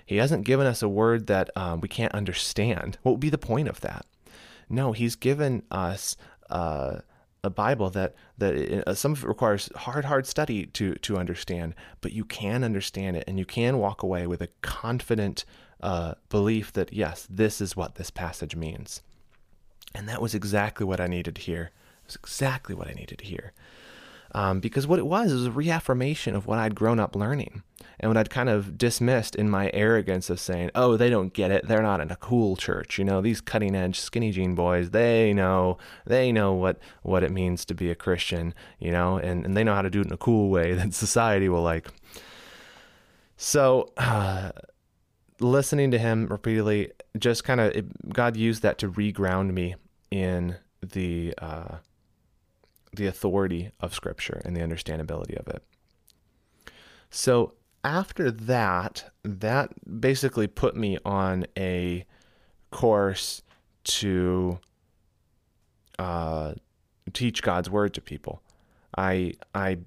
He 0.05 0.17
hasn't 0.17 0.45
given 0.45 0.67
us 0.67 0.81
a 0.81 0.89
word 0.89 1.27
that 1.27 1.49
um, 1.55 1.81
we 1.81 1.87
can't 1.87 2.13
understand. 2.13 2.97
What 3.03 3.13
would 3.13 3.21
be 3.21 3.29
the 3.29 3.37
point 3.37 3.67
of 3.67 3.81
that? 3.81 4.05
No, 4.69 4.93
he's 4.93 5.17
given 5.17 5.63
us 5.69 6.15
uh, 6.51 6.99
a 7.43 7.49
Bible 7.49 7.89
that 7.89 8.15
that 8.37 8.87
uh, 8.87 8.93
some 8.93 9.13
of 9.13 9.23
it 9.23 9.27
requires 9.27 9.69
hard, 9.75 10.05
hard 10.05 10.27
study 10.27 10.65
to 10.67 10.95
to 10.95 11.17
understand, 11.17 11.73
but 12.01 12.13
you 12.13 12.23
can 12.23 12.63
understand 12.63 13.17
it, 13.17 13.23
and 13.27 13.39
you 13.39 13.45
can 13.45 13.77
walk 13.77 14.03
away 14.03 14.27
with 14.27 14.41
a 14.41 14.49
confident 14.61 15.45
uh, 15.81 16.13
belief 16.29 16.71
that 16.73 16.93
yes, 16.93 17.27
this 17.29 17.61
is 17.61 17.75
what 17.75 17.95
this 17.95 18.11
passage 18.11 18.55
means. 18.55 19.01
And 19.93 20.07
that 20.07 20.21
was 20.21 20.33
exactly 20.33 20.85
what 20.85 21.01
I 21.01 21.07
needed 21.07 21.35
to 21.35 21.41
hear. 21.41 21.71
It 22.03 22.07
was 22.07 22.15
exactly 22.15 22.75
what 22.75 22.87
I 22.87 22.93
needed 22.93 23.17
to 23.19 23.25
hear. 23.25 23.53
Um, 24.33 24.59
because 24.59 24.87
what 24.87 24.99
it 24.99 25.05
was 25.05 25.33
was 25.33 25.45
a 25.45 25.51
reaffirmation 25.51 26.35
of 26.35 26.47
what 26.47 26.57
I'd 26.57 26.75
grown 26.75 26.99
up 26.99 27.15
learning 27.15 27.63
and 27.99 28.09
what 28.09 28.17
I'd 28.17 28.29
kind 28.29 28.49
of 28.49 28.77
dismissed 28.77 29.35
in 29.35 29.49
my 29.49 29.69
arrogance 29.73 30.29
of 30.29 30.39
saying, 30.39 30.71
oh, 30.73 30.97
they 30.97 31.09
don't 31.09 31.33
get 31.33 31.51
it. 31.51 31.67
They're 31.67 31.83
not 31.83 32.01
in 32.01 32.11
a 32.11 32.15
cool 32.15 32.55
church. 32.55 32.97
You 32.97 33.05
know, 33.05 33.21
these 33.21 33.41
cutting 33.41 33.75
edge 33.75 33.99
skinny 33.99 34.31
jean 34.31 34.55
boys, 34.55 34.89
they 34.89 35.33
know, 35.33 35.77
they 36.05 36.31
know 36.31 36.53
what, 36.53 36.79
what 37.03 37.23
it 37.23 37.31
means 37.31 37.65
to 37.65 37.75
be 37.75 37.91
a 37.91 37.95
Christian, 37.95 38.53
you 38.79 38.91
know, 38.91 39.17
and, 39.17 39.45
and 39.45 39.55
they 39.55 39.63
know 39.63 39.75
how 39.75 39.83
to 39.83 39.89
do 39.89 40.01
it 40.01 40.07
in 40.07 40.13
a 40.13 40.17
cool 40.17 40.49
way 40.49 40.73
that 40.75 40.93
society 40.93 41.49
will 41.49 41.61
like. 41.61 41.89
So, 43.37 43.91
uh, 43.97 44.51
listening 45.39 45.91
to 45.91 45.99
him 45.99 46.27
repeatedly, 46.27 46.91
just 47.17 47.43
kind 47.43 47.59
of, 47.59 47.73
God 48.13 48.37
used 48.37 48.61
that 48.61 48.77
to 48.79 48.89
reground 48.89 49.53
me 49.53 49.75
in 50.09 50.55
the, 50.81 51.33
uh, 51.39 51.77
the 52.93 53.07
authority 53.07 53.71
of 53.79 53.93
Scripture 53.93 54.41
and 54.43 54.55
the 54.55 54.61
understandability 54.61 55.39
of 55.39 55.47
it. 55.47 55.63
So 57.09 57.53
after 57.83 58.31
that, 58.31 59.11
that 59.23 59.71
basically 59.99 60.47
put 60.47 60.75
me 60.75 60.97
on 61.03 61.45
a 61.57 62.05
course 62.71 63.41
to 63.83 64.59
uh, 65.99 66.53
teach 67.13 67.41
God's 67.41 67.69
word 67.69 67.93
to 67.95 68.01
people. 68.01 68.41
I 68.97 69.33
I 69.55 69.79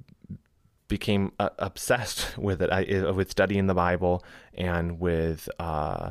became 0.89 1.33
uh, 1.39 1.51
obsessed 1.59 2.37
with 2.39 2.63
it. 2.63 2.71
I 2.71 3.11
with 3.11 3.31
studying 3.31 3.67
the 3.67 3.75
Bible 3.75 4.25
and 4.55 5.01
with 5.01 5.49
uh, 5.59 6.11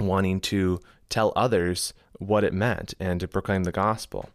wanting 0.00 0.40
to 0.40 0.80
tell 1.08 1.32
others 1.34 1.94
what 2.18 2.44
it 2.44 2.52
meant 2.52 2.94
and 3.00 3.20
to 3.20 3.28
proclaim 3.28 3.64
the 3.64 3.72
gospel. 3.72 4.28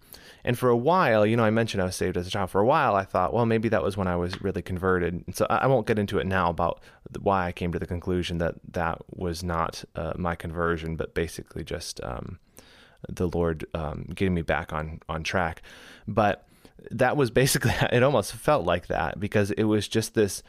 And 0.46 0.60
for 0.60 0.70
a 0.70 0.76
while, 0.76 1.26
you 1.26 1.38
know, 1.38 1.46
I 1.46 1.52
mentioned 1.52 1.82
I 1.82 1.86
was 1.86 1.96
saved 1.96 2.18
as 2.18 2.28
a 2.28 2.30
child. 2.30 2.50
For 2.50 2.60
a 2.60 2.66
while, 2.66 2.96
I 2.96 3.04
thought, 3.04 3.34
well, 3.34 3.46
maybe 3.46 3.70
that 3.70 3.84
was 3.84 3.96
when 3.96 4.08
I 4.08 4.18
was 4.18 4.42
really 4.42 4.62
converted. 4.62 5.14
And 5.14 5.36
so 5.36 5.46
I 5.50 5.68
won't 5.68 5.88
get 5.88 5.98
into 5.98 6.20
it 6.20 6.28
now 6.28 6.50
about 6.50 6.82
why 7.22 7.48
I 7.48 7.52
came 7.54 7.72
to 7.72 7.80
the 7.80 7.86
conclusion 7.86 8.40
that 8.40 8.56
that 8.72 9.02
was 9.10 9.44
not 9.44 9.86
uh, 9.96 10.14
my 10.18 10.36
conversion, 10.36 10.98
but 10.98 11.14
basically 11.14 11.64
just 11.64 12.04
um, 12.04 12.40
the 13.08 13.28
Lord 13.28 13.66
um, 13.74 14.10
getting 14.14 14.34
me 14.34 14.42
back 14.42 14.74
on 14.74 15.00
on 15.08 15.24
track. 15.24 15.62
But 16.08 16.46
that 16.92 17.16
was 17.16 17.32
basically 17.32 17.74
it. 17.92 18.04
Almost 18.04 18.34
felt 18.34 18.66
like 18.66 18.88
that 18.88 19.20
because 19.20 19.52
it 19.52 19.64
was 19.64 19.88
just 19.88 20.14
this 20.14 20.44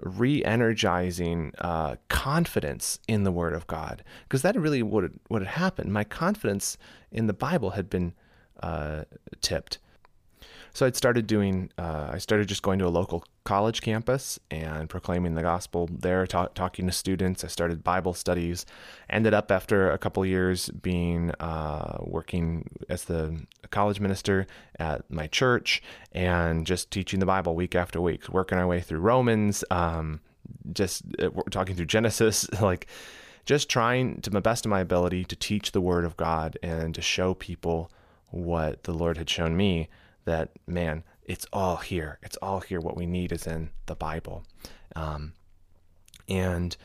re-energizing 0.00 1.52
uh, 1.58 1.96
confidence 2.08 2.98
in 3.08 3.24
the 3.24 3.32
Word 3.32 3.54
of 3.54 3.66
God, 3.66 4.04
because 4.24 4.42
that 4.42 4.56
really 4.56 4.82
what 4.82 5.10
what 5.28 5.42
had 5.42 5.48
happened. 5.48 5.92
My 5.92 6.04
confidence 6.04 6.78
in 7.10 7.26
the 7.26 7.32
Bible 7.32 7.70
had 7.70 7.88
been 7.88 8.12
uh, 8.62 9.04
tipped. 9.40 9.78
So 10.76 10.84
I'd 10.84 10.94
started 10.94 11.26
doing, 11.26 11.70
uh, 11.78 12.10
I 12.12 12.18
started 12.18 12.48
just 12.48 12.60
going 12.60 12.78
to 12.80 12.86
a 12.86 12.92
local 12.92 13.24
college 13.44 13.80
campus 13.80 14.38
and 14.50 14.90
proclaiming 14.90 15.34
the 15.34 15.40
gospel 15.40 15.88
there, 15.90 16.26
ta- 16.26 16.48
talking 16.48 16.84
to 16.86 16.92
students. 16.92 17.42
I 17.44 17.46
started 17.46 17.82
Bible 17.82 18.12
studies. 18.12 18.66
Ended 19.08 19.32
up 19.32 19.50
after 19.50 19.90
a 19.90 19.96
couple 19.96 20.26
years 20.26 20.68
being 20.68 21.30
uh, 21.40 21.96
working 22.02 22.68
as 22.90 23.06
the 23.06 23.46
college 23.70 24.00
minister 24.00 24.46
at 24.78 25.10
my 25.10 25.28
church 25.28 25.82
and 26.12 26.66
just 26.66 26.90
teaching 26.90 27.20
the 27.20 27.26
Bible 27.26 27.54
week 27.54 27.74
after 27.74 27.98
week, 27.98 28.28
working 28.28 28.58
our 28.58 28.66
way 28.66 28.82
through 28.82 29.00
Romans, 29.00 29.64
um, 29.70 30.20
just 30.74 31.04
uh, 31.18 31.30
talking 31.50 31.74
through 31.74 31.86
Genesis, 31.86 32.52
like 32.60 32.86
just 33.46 33.70
trying 33.70 34.20
to 34.20 34.28
the 34.28 34.42
best 34.42 34.66
of 34.66 34.70
my 34.70 34.80
ability 34.80 35.24
to 35.24 35.36
teach 35.36 35.72
the 35.72 35.80
Word 35.80 36.04
of 36.04 36.18
God 36.18 36.58
and 36.62 36.94
to 36.94 37.00
show 37.00 37.32
people 37.32 37.90
what 38.28 38.82
the 38.82 38.92
Lord 38.92 39.16
had 39.16 39.30
shown 39.30 39.56
me 39.56 39.88
that 40.26 40.50
man, 40.66 41.02
it's 41.24 41.46
all 41.52 41.76
here. 41.76 42.18
It's 42.22 42.36
all 42.36 42.60
here. 42.60 42.80
What 42.80 42.96
we 42.96 43.06
need 43.06 43.32
is 43.32 43.46
in 43.46 43.70
the 43.86 43.96
Bible. 43.96 44.44
Um, 44.94 45.32
and 46.28 46.76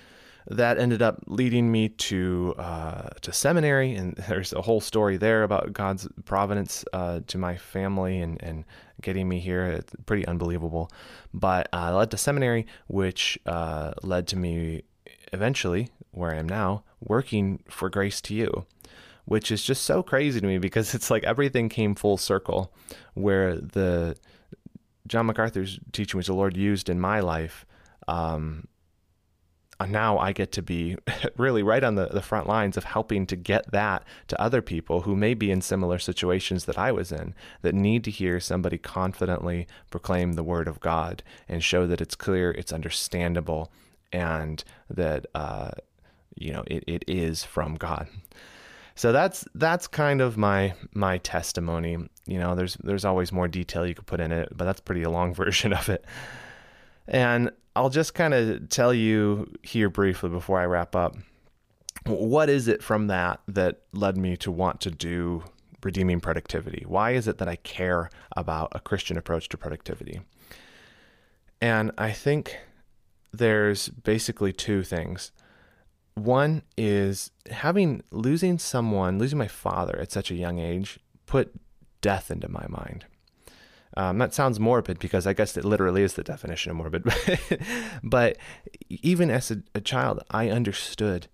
that 0.47 0.79
ended 0.79 1.01
up 1.01 1.23
leading 1.27 1.71
me 1.71 1.89
to 1.89 2.55
uh, 2.57 3.09
to 3.21 3.31
seminary, 3.31 3.93
and 3.93 4.15
there's 4.29 4.53
a 4.53 4.61
whole 4.61 4.81
story 4.81 5.17
there 5.17 5.43
about 5.43 5.73
God's 5.73 6.07
providence 6.25 6.83
uh, 6.93 7.21
to 7.27 7.37
my 7.37 7.57
family 7.57 8.19
and, 8.19 8.41
and 8.41 8.65
getting 9.01 9.27
me 9.27 9.39
here. 9.39 9.65
It's 9.65 9.93
pretty 10.05 10.25
unbelievable, 10.25 10.91
but 11.33 11.69
uh, 11.73 11.95
led 11.95 12.11
to 12.11 12.17
seminary, 12.17 12.65
which 12.87 13.37
uh, 13.45 13.93
led 14.03 14.27
to 14.29 14.37
me 14.37 14.83
eventually 15.33 15.89
where 16.11 16.31
I 16.31 16.37
am 16.37 16.49
now, 16.49 16.83
working 16.99 17.63
for 17.69 17.89
Grace 17.89 18.19
to 18.21 18.33
You, 18.33 18.65
which 19.25 19.51
is 19.51 19.63
just 19.63 19.83
so 19.83 20.03
crazy 20.03 20.39
to 20.39 20.47
me 20.47 20.57
because 20.57 20.93
it's 20.93 21.11
like 21.11 21.23
everything 21.23 21.69
came 21.69 21.95
full 21.95 22.17
circle, 22.17 22.73
where 23.13 23.55
the 23.55 24.15
John 25.07 25.25
MacArthur's 25.25 25.79
teaching, 25.91 26.17
which 26.17 26.27
the 26.27 26.33
Lord 26.33 26.55
used 26.55 26.89
in 26.89 26.99
my 26.99 27.19
life, 27.19 27.65
um, 28.07 28.67
now 29.87 30.17
I 30.17 30.31
get 30.31 30.51
to 30.53 30.61
be 30.61 30.97
really 31.37 31.63
right 31.63 31.83
on 31.83 31.95
the, 31.95 32.07
the 32.07 32.21
front 32.21 32.47
lines 32.47 32.77
of 32.77 32.83
helping 32.83 33.25
to 33.27 33.35
get 33.35 33.71
that 33.71 34.03
to 34.27 34.41
other 34.41 34.61
people 34.61 35.01
who 35.01 35.15
may 35.15 35.33
be 35.33 35.51
in 35.51 35.61
similar 35.61 35.99
situations 35.99 36.65
that 36.65 36.77
I 36.77 36.91
was 36.91 37.11
in, 37.11 37.33
that 37.61 37.75
need 37.75 38.03
to 38.05 38.11
hear 38.11 38.39
somebody 38.39 38.77
confidently 38.77 39.67
proclaim 39.89 40.33
the 40.33 40.43
word 40.43 40.67
of 40.67 40.79
God 40.79 41.23
and 41.47 41.63
show 41.63 41.87
that 41.87 42.01
it's 42.01 42.15
clear, 42.15 42.51
it's 42.51 42.73
understandable, 42.73 43.71
and 44.11 44.63
that 44.89 45.25
uh, 45.33 45.71
you 46.35 46.51
know 46.51 46.63
it, 46.67 46.83
it 46.87 47.03
is 47.07 47.43
from 47.43 47.75
God. 47.75 48.07
So 48.95 49.11
that's 49.11 49.45
that's 49.55 49.87
kind 49.87 50.21
of 50.21 50.37
my 50.37 50.73
my 50.93 51.17
testimony. 51.19 51.97
You 52.25 52.39
know, 52.39 52.55
there's 52.55 52.75
there's 52.83 53.05
always 53.05 53.31
more 53.31 53.47
detail 53.47 53.85
you 53.85 53.95
could 53.95 54.05
put 54.05 54.19
in 54.19 54.31
it, 54.31 54.49
but 54.55 54.65
that's 54.65 54.81
pretty 54.81 55.03
a 55.03 55.09
long 55.09 55.33
version 55.43 55.73
of 55.73 55.89
it. 55.89 56.05
And 57.07 57.51
I'll 57.75 57.89
just 57.89 58.13
kind 58.13 58.33
of 58.33 58.69
tell 58.69 58.93
you 58.93 59.51
here 59.63 59.89
briefly 59.89 60.29
before 60.29 60.59
I 60.59 60.65
wrap 60.65 60.95
up. 60.95 61.15
What 62.05 62.49
is 62.49 62.67
it 62.67 62.81
from 62.81 63.07
that 63.07 63.41
that 63.47 63.81
led 63.93 64.17
me 64.17 64.35
to 64.37 64.51
want 64.51 64.81
to 64.81 64.91
do 64.91 65.43
redeeming 65.83 66.19
productivity? 66.19 66.83
Why 66.87 67.11
is 67.11 67.27
it 67.27 67.37
that 67.37 67.47
I 67.47 67.57
care 67.57 68.09
about 68.35 68.71
a 68.73 68.79
Christian 68.79 69.17
approach 69.17 69.49
to 69.49 69.57
productivity? 69.57 70.21
And 71.61 71.91
I 71.97 72.11
think 72.11 72.57
there's 73.31 73.89
basically 73.89 74.51
two 74.51 74.83
things. 74.83 75.31
One 76.15 76.63
is 76.77 77.31
having 77.49 78.03
losing 78.11 78.59
someone, 78.59 79.17
losing 79.17 79.39
my 79.39 79.47
father 79.47 79.97
at 79.99 80.11
such 80.11 80.29
a 80.29 80.35
young 80.35 80.59
age, 80.59 80.99
put 81.25 81.53
death 82.01 82.29
into 82.29 82.49
my 82.49 82.65
mind. 82.67 83.05
Um, 83.97 84.17
that 84.19 84.33
sounds 84.33 84.59
morbid 84.59 84.99
because 84.99 85.27
I 85.27 85.33
guess 85.33 85.57
it 85.57 85.65
literally 85.65 86.03
is 86.03 86.13
the 86.13 86.23
definition 86.23 86.71
of 86.71 86.77
morbid. 86.77 87.03
but 88.03 88.37
even 88.89 89.29
as 89.29 89.51
a, 89.51 89.63
a 89.75 89.81
child, 89.81 90.23
I 90.31 90.49
understood 90.49 91.27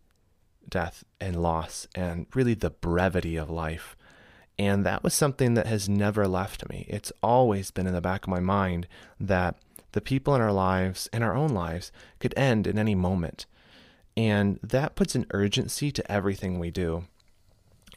death 0.68 1.04
and 1.20 1.42
loss 1.42 1.88
and 1.96 2.26
really 2.34 2.54
the 2.54 2.72
brevity 2.72 3.36
of 3.36 3.50
life. 3.50 3.96
And 4.60 4.86
that 4.86 5.04
was 5.04 5.14
something 5.14 5.54
that 5.54 5.68
has 5.68 5.88
never 5.88 6.28
left 6.28 6.68
me. 6.68 6.86
It's 6.90 7.12
always 7.22 7.70
been 7.70 7.86
in 7.86 7.94
the 7.94 8.02
back 8.02 8.24
of 8.24 8.30
my 8.30 8.40
mind 8.40 8.88
that 9.20 9.56
the 9.92 10.02
people 10.02 10.34
in 10.34 10.42
our 10.42 10.52
lives 10.52 11.08
and 11.14 11.24
our 11.24 11.36
own 11.36 11.50
lives 11.50 11.92
could 12.20 12.34
end 12.36 12.66
in 12.66 12.80
any 12.80 12.96
moment. 12.96 13.46
And 14.18 14.60
that 14.64 14.96
puts 14.96 15.14
an 15.14 15.28
urgency 15.32 15.92
to 15.92 16.12
everything 16.12 16.58
we 16.58 16.72
do. 16.72 17.06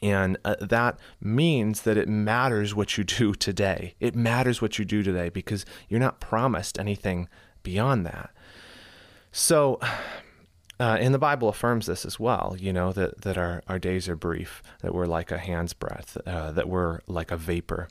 And 0.03 0.37
uh, 0.45 0.55
that 0.61 0.99
means 1.19 1.81
that 1.81 1.97
it 1.97 2.07
matters 2.07 2.75
what 2.75 2.97
you 2.97 3.03
do 3.03 3.33
today. 3.33 3.95
It 3.99 4.15
matters 4.15 4.61
what 4.61 4.77
you 4.79 4.85
do 4.85 5.01
today 5.01 5.29
because 5.29 5.65
you're 5.89 5.99
not 5.99 6.21
promised 6.21 6.79
anything 6.79 7.27
beyond 7.63 8.05
that. 8.05 8.29
So, 9.31 9.79
uh, 10.79 10.97
and 10.99 11.13
the 11.13 11.19
Bible 11.19 11.49
affirms 11.49 11.87
this 11.87 12.05
as 12.05 12.19
well, 12.19 12.55
you 12.59 12.71
know, 12.71 12.91
that, 12.93 13.21
that 13.21 13.37
our, 13.37 13.63
our 13.67 13.79
days 13.79 14.07
are 14.07 14.15
brief, 14.15 14.61
that 14.81 14.93
we're 14.93 15.05
like 15.05 15.31
a 15.31 15.37
hand's 15.39 15.73
breadth, 15.73 16.17
uh, 16.27 16.51
that 16.51 16.69
we're 16.69 16.99
like 17.07 17.31
a 17.31 17.37
vapor. 17.37 17.87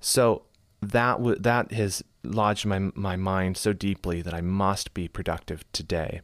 So 0.00 0.42
that, 0.80 1.18
w- 1.18 1.38
that 1.38 1.72
has 1.72 2.02
lodged 2.24 2.66
my, 2.66 2.90
my 2.94 3.16
mind 3.16 3.56
so 3.56 3.72
deeply 3.72 4.22
that 4.22 4.34
I 4.34 4.40
must 4.40 4.94
be 4.94 5.06
productive 5.06 5.64
today. 5.72 6.20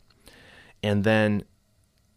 And 0.87 1.03
then 1.03 1.42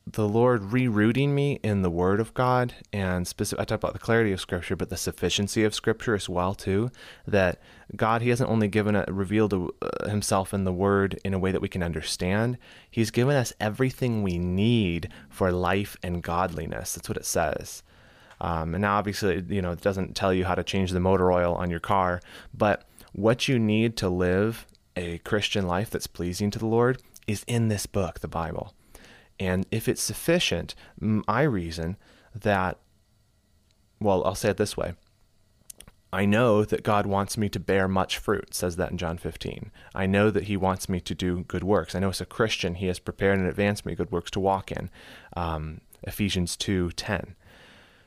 the 0.05 0.27
Lord 0.27 0.61
rerouting 0.61 1.29
me 1.29 1.59
in 1.63 1.81
the 1.81 1.89
Word 1.89 2.19
of 2.19 2.35
God, 2.35 2.75
and 2.93 3.27
specific, 3.27 3.59
I 3.59 3.65
talk 3.65 3.77
about 3.77 3.93
the 3.93 3.99
clarity 3.99 4.31
of 4.31 4.39
Scripture, 4.39 4.75
but 4.75 4.91
the 4.91 4.95
sufficiency 4.95 5.63
of 5.63 5.73
Scripture 5.73 6.13
as 6.13 6.29
well 6.29 6.53
too. 6.53 6.91
That 7.25 7.59
God, 7.95 8.21
He 8.21 8.29
hasn't 8.29 8.49
only 8.49 8.67
given 8.67 8.95
a, 8.95 9.05
revealed 9.07 9.55
uh, 9.55 10.07
Himself 10.07 10.53
in 10.53 10.65
the 10.65 10.71
Word 10.71 11.19
in 11.25 11.33
a 11.33 11.39
way 11.39 11.51
that 11.51 11.63
we 11.63 11.67
can 11.67 11.81
understand. 11.81 12.59
He's 12.91 13.09
given 13.09 13.35
us 13.35 13.53
everything 13.59 14.21
we 14.21 14.37
need 14.37 15.09
for 15.29 15.51
life 15.51 15.97
and 16.03 16.21
godliness. 16.21 16.93
That's 16.93 17.09
what 17.09 17.17
it 17.17 17.25
says. 17.25 17.81
Um, 18.39 18.75
and 18.75 18.83
now, 18.83 18.99
obviously, 18.99 19.43
you 19.49 19.63
know, 19.63 19.71
it 19.71 19.81
doesn't 19.81 20.15
tell 20.15 20.31
you 20.31 20.45
how 20.45 20.53
to 20.53 20.63
change 20.63 20.91
the 20.91 20.99
motor 20.99 21.31
oil 21.31 21.55
on 21.55 21.71
your 21.71 21.79
car, 21.79 22.21
but 22.53 22.87
what 23.13 23.47
you 23.47 23.57
need 23.57 23.97
to 23.97 24.09
live 24.09 24.67
a 24.95 25.17
Christian 25.19 25.65
life 25.65 25.89
that's 25.89 26.05
pleasing 26.05 26.51
to 26.51 26.59
the 26.59 26.67
Lord 26.67 27.01
is 27.29 27.43
in 27.47 27.67
this 27.67 27.85
book, 27.85 28.19
the 28.19 28.27
Bible. 28.27 28.73
And 29.39 29.65
if 29.71 29.87
it's 29.87 30.01
sufficient, 30.01 30.75
I 31.27 31.43
reason 31.43 31.95
that, 32.33 32.79
well, 33.99 34.23
I'll 34.25 34.35
say 34.35 34.49
it 34.49 34.57
this 34.57 34.75
way. 34.75 34.93
I 36.11 36.25
know 36.25 36.65
that 36.65 36.81
God 36.81 37.05
wants 37.05 37.37
me 37.37 37.49
to 37.49 37.59
bear 37.59 37.87
much 37.87 38.17
fruit, 38.17 38.55
says 38.55 38.77
that 38.77 38.89
in 38.89 38.97
John 38.97 39.19
15. 39.19 39.71
I 39.93 40.07
know 40.07 40.31
that 40.31 40.45
He 40.45 40.57
wants 40.57 40.89
me 40.89 40.99
to 41.01 41.13
do 41.13 41.43
good 41.43 41.63
works. 41.63 41.93
I 41.93 41.99
know 41.99 42.09
as 42.09 42.19
a 42.19 42.25
Christian, 42.25 42.75
He 42.75 42.87
has 42.87 42.97
prepared 42.97 43.39
in 43.39 43.45
advance 43.45 43.85
me 43.85 43.93
good 43.93 44.11
works 44.11 44.31
to 44.31 44.39
walk 44.39 44.71
in. 44.71 44.89
Um, 45.37 45.81
Ephesians 46.03 46.57
2 46.57 46.91
10. 46.93 47.35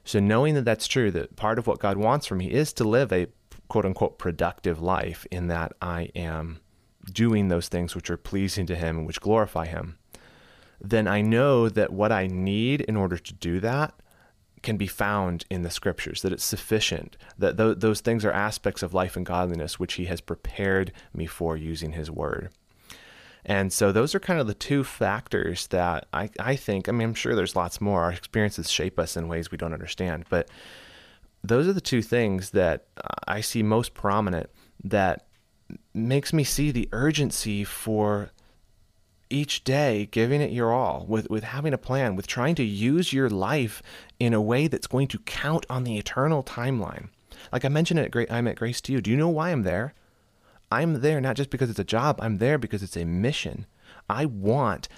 So, 0.05 0.19
knowing 0.19 0.55
that 0.55 0.65
that's 0.65 0.89
true, 0.89 1.13
that 1.13 1.37
part 1.37 1.61
of 1.61 1.69
what 1.69 1.79
God 1.79 1.97
wants 1.97 2.27
from 2.27 2.39
me 2.39 2.51
is 2.51 2.73
to 2.73 2.85
live 2.85 3.13
a 3.13 3.29
quote 3.69 3.85
unquote 3.85 4.19
productive 4.19 4.83
life 4.83 5.25
in 5.31 5.47
that 5.47 5.73
I 5.81 6.11
am 6.17 6.59
doing 7.11 7.49
those 7.49 7.69
things 7.69 7.95
which 7.95 8.11
are 8.11 8.17
pleasing 8.17 8.67
to 8.67 8.77
Him 8.77 8.99
and 8.99 9.07
which 9.07 9.21
glorify 9.21 9.67
Him 9.67 9.99
then 10.83 11.07
I 11.07 11.23
know 11.23 11.69
that 11.69 11.93
what 11.93 12.13
I 12.13 12.27
need 12.27 12.81
in 12.83 12.97
order 12.97 13.17
to 13.17 13.35
do 13.35 13.61
that 13.61 13.95
can 14.63 14.77
be 14.77 14.87
found 14.87 15.45
in 15.51 15.63
the 15.63 15.71
scriptures, 15.71 16.23
that 16.23 16.33
it's 16.33 16.45
sufficient, 16.45 17.17
that 17.39 17.57
th- 17.57 17.79
those 17.79 18.01
things 18.01 18.25
are 18.25 18.33
aspects 18.33 18.83
of 18.83 18.95
life 18.95 19.17
and 19.17 19.27
godliness 19.27 19.79
which 19.79 19.95
He 19.95 20.07
has 20.07 20.21
prepared 20.21 20.93
me 21.15 21.27
for 21.27 21.57
using 21.57 21.93
His 21.93 22.11
word. 22.11 22.51
And 23.45 23.73
so 23.73 23.91
those 23.91 24.15
are 24.15 24.21
kind 24.21 24.39
of 24.41 24.47
the 24.47 24.55
two 24.55 24.85
factors 24.85 25.67
that 25.69 26.07
I, 26.13 26.31
I 26.39 26.55
think, 26.55 26.89
I 26.89 26.93
mean, 26.93 27.09
I'm 27.09 27.15
sure 27.15 27.35
there's 27.35 27.57
lots 27.57 27.81
more. 27.81 28.05
Our 28.05 28.13
experiences 28.13 28.71
shape 28.71 29.01
us 29.01 29.17
in 29.17 29.27
ways 29.27 29.51
we 29.51 29.59
don't 29.59 29.73
understand, 29.73 30.27
but 30.29 30.49
those 31.43 31.67
are 31.67 31.73
the 31.73 31.81
two 31.81 32.03
things 32.03 32.51
that 32.51 32.87
I 33.27 33.41
see 33.41 33.65
most 33.65 33.95
prominent 33.95 34.49
that 34.85 35.27
makes 35.95 36.33
me 36.33 36.45
see 36.45 36.71
the 36.71 36.89
urgency 36.93 37.65
for 37.65 38.31
each 39.31 39.65
day 39.65 40.07
giving 40.11 40.41
it 40.41 40.51
your 40.51 40.73
all 40.73 41.07
with, 41.09 41.29
with 41.31 41.43
having 41.43 41.73
a 41.73 41.79
plan 41.79 42.15
with 42.15 42.27
trying 42.27 42.55
to 42.55 42.63
use 42.63 43.13
your 43.13 43.31
life 43.31 43.83
in 44.21 44.35
a 44.35 44.41
way 44.41 44.67
that's 44.69 44.87
going 44.87 45.09
to 45.09 45.19
count 45.21 45.65
on 45.71 45.85
the 45.85 45.97
eternal 45.97 46.43
timeline. 46.43 47.09
Like 47.51 47.65
i 47.65 47.69
mentioned 47.69 47.99
at 48.01 48.11
great 48.11 48.31
i'm 48.31 48.47
at 48.47 48.57
grace 48.57 48.81
to 48.83 48.93
you. 48.93 49.01
Do 49.01 49.11
you 49.11 49.17
know 49.17 49.29
why 49.29 49.51
i'm 49.51 49.63
there? 49.63 49.95
I'm 50.71 51.01
there 51.01 51.21
not 51.21 51.37
just 51.37 51.51
because 51.51 51.71
it's 51.71 51.79
a 51.79 51.85
job 51.85 52.19
i'm 52.21 52.39
there 52.39 52.59
because 52.59 52.83
it's 52.83 52.97
a 52.97 53.05
mission. 53.05 53.67
I 54.09 54.27
want 54.27 54.89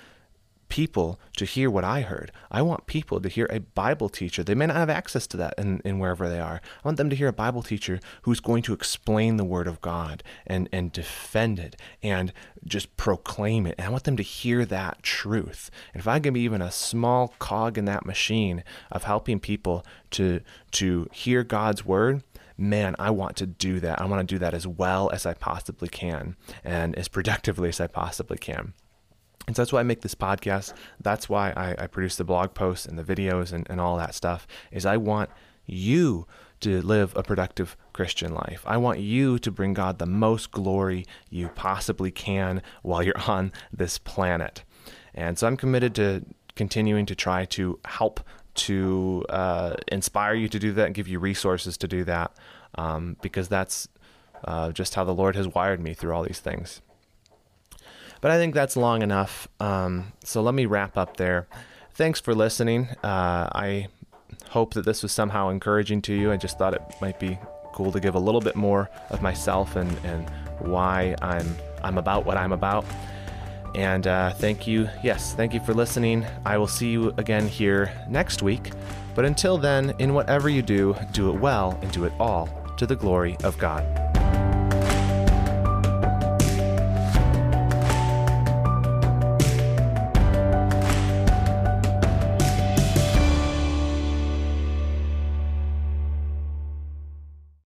people 0.69 1.19
to 1.37 1.45
hear 1.45 1.71
what 1.71 1.85
I 1.85 2.03
heard. 2.03 2.33
I 2.51 2.63
want 2.63 2.87
people 2.87 3.21
to 3.21 3.29
hear 3.29 3.47
a 3.51 3.61
Bible 3.61 4.09
teacher. 4.09 4.43
They 4.43 4.55
may 4.55 4.67
not 4.67 4.77
have 4.77 4.91
access 4.91 5.27
to 5.29 5.37
that 5.39 5.55
in, 5.59 5.81
in 5.85 5.99
wherever 5.99 6.29
they 6.29 6.41
are. 6.41 6.61
I 6.63 6.89
want 6.89 6.97
them 6.97 7.11
to 7.11 7.17
hear 7.17 7.29
a 7.29 7.33
Bible 7.33 7.63
teacher 7.63 8.01
who's 8.23 8.41
going 8.41 8.63
to 8.63 8.73
explain 8.73 9.37
the 9.37 9.45
Word 9.45 9.67
of 9.67 9.81
God 9.81 10.23
and, 10.47 10.69
and 10.73 10.93
defend 10.93 11.59
it 11.59 11.77
and 12.03 12.33
just 12.65 12.97
proclaim 12.97 13.67
it. 13.67 13.75
And 13.79 13.87
I 13.87 13.91
want 13.91 14.05
them 14.05 14.17
to 14.17 14.23
hear 14.23 14.65
that 14.65 15.03
truth. 15.03 15.71
And 15.93 16.01
if 16.01 16.09
I 16.09 16.19
can 16.19 16.35
be 16.35 16.41
even 16.41 16.63
a 16.63 16.71
small 16.71 17.35
cog 17.39 17.79
in 17.79 17.85
that 17.87 18.07
machine 18.07 18.65
of 18.91 19.05
helping 19.05 19.41
people 19.41 19.85
to 20.11 20.41
to 20.73 21.09
hear 21.13 21.45
God's 21.45 21.85
word, 21.85 22.23
man, 22.57 22.95
I 22.99 23.11
want 23.11 23.37
to 23.37 23.47
do 23.47 23.81
that. 23.81 24.01
I 24.01 24.07
want 24.07 24.27
to 24.27 24.35
do 24.35 24.39
that 24.39 24.55
as 24.55 24.67
well 24.67 25.11
as 25.11 25.27
I 25.27 25.35
possibly 25.35 25.89
can 25.89 26.37
and 26.63 26.97
as 26.97 27.09
productively 27.09 27.69
as 27.69 27.81
I 27.81 27.87
possibly 27.87 28.39
can. 28.39 28.75
And 29.47 29.55
so 29.55 29.63
that's 29.63 29.73
why 29.73 29.81
I 29.81 29.85
make 29.85 30.01
this 30.01 30.15
podcast. 30.15 30.73
That's 31.01 31.29
why 31.29 31.51
I, 31.51 31.85
I 31.85 31.87
produce 31.87 32.17
the 32.17 32.25
blog 32.25 32.55
posts 32.55 32.87
and 32.87 32.99
the 32.99 33.05
videos 33.05 33.53
and, 33.53 33.67
and 33.69 33.81
all 33.81 33.97
that 33.99 34.15
stuff 34.15 34.47
is 34.71 34.87
I 34.87 34.97
want 34.97 35.31
you 35.67 36.27
to 36.61 36.81
live 36.81 37.13
a 37.15 37.23
productive 37.23 37.77
Christian 37.93 38.35
life. 38.35 38.63
I 38.67 38.79
want 38.79 39.01
you 39.01 39.39
to 39.39 39.51
bring 39.51 39.75
God 39.75 39.99
the 39.99 40.07
most 40.07 40.51
glory 40.51 41.05
you 41.29 41.49
possibly 41.49 42.11
can 42.11 42.63
while 42.83 43.03
you're 43.03 43.21
on 43.29 43.53
this 43.73 43.99
planet. 43.99 44.65
And 45.15 45.39
so 45.39 45.47
I'm 45.47 45.57
committed 45.57 45.95
to 45.97 46.25
continuing 46.57 47.05
to 47.07 47.15
try 47.15 47.45
to 47.45 47.79
help 47.85 48.21
to 48.55 49.25
uh, 49.29 49.75
inspire 49.89 50.35
you 50.35 50.49
to 50.49 50.59
do 50.59 50.73
that 50.73 50.87
and 50.87 50.95
give 50.95 51.09
you 51.09 51.19
resources 51.19 51.77
to 51.79 51.89
do 51.89 52.05
that 52.05 52.33
um, 52.77 53.17
because 53.21 53.49
that's 53.49 53.89
uh, 54.45 54.71
just 54.73 54.95
how 54.95 55.05
the 55.05 55.15
Lord 55.15 55.37
has 55.37 55.49
wired 55.49 55.81
me 55.81 55.95
through 55.95 56.15
all 56.15 56.23
these 56.23 56.41
things. 56.41 56.81
But 58.25 58.31
I 58.31 58.39
think 58.39 58.55
that's 58.55 58.75
long 58.75 59.03
enough. 59.03 59.49
Um, 59.61 60.15
so 60.25 60.41
let 60.41 60.55
me 60.55 60.65
wrap 60.65 60.97
up 60.97 61.19
there. 61.19 61.47
Thanks 61.93 62.21
for 62.21 62.35
listening. 62.35 62.89
Uh, 63.05 63.51
I 63.53 63.89
hope 64.49 64.73
that 64.73 64.87
this 64.87 65.03
was 65.03 65.13
somehow 65.13 65.51
encouraging 65.51 66.01
to 66.01 66.15
you. 66.15 66.33
I 66.33 66.39
just 66.39 66.57
thought 66.57 66.73
it 66.73 66.81
might 67.03 67.21
be 67.21 67.39
cool 67.75 67.93
to 67.93 68.01
give 68.01 68.15
a 68.15 68.19
little 68.19 68.41
bit 68.41 68.57
more 68.57 68.89
of 69.11 69.21
myself 69.21 69.77
and, 69.77 69.95
and 70.05 70.31
why 70.61 71.15
I'm 71.21 71.55
I'm 71.83 71.99
about 71.99 72.25
what 72.25 72.39
I'm 72.39 72.53
about. 72.53 72.87
And 73.75 74.07
uh, 74.07 74.31
thank 74.31 74.67
you, 74.67 74.89
yes, 75.03 75.35
thank 75.35 75.53
you 75.53 75.61
for 75.61 75.75
listening. 75.75 76.25
I 76.47 76.57
will 76.57 76.67
see 76.67 76.91
you 76.91 77.13
again 77.19 77.47
here 77.47 77.93
next 78.09 78.43
week. 78.43 78.71
But 79.15 79.27
until 79.27 79.59
then, 79.59 79.93
in 79.99 80.15
whatever 80.15 80.49
you 80.49 80.63
do, 80.63 80.97
do 81.13 81.29
it 81.29 81.39
well 81.39 81.79
and 81.83 81.93
do 81.93 82.05
it 82.07 82.13
all 82.19 82.49
to 82.79 82.87
the 82.87 82.97
glory 82.97 83.37
of 83.45 83.59
God. 83.59 84.04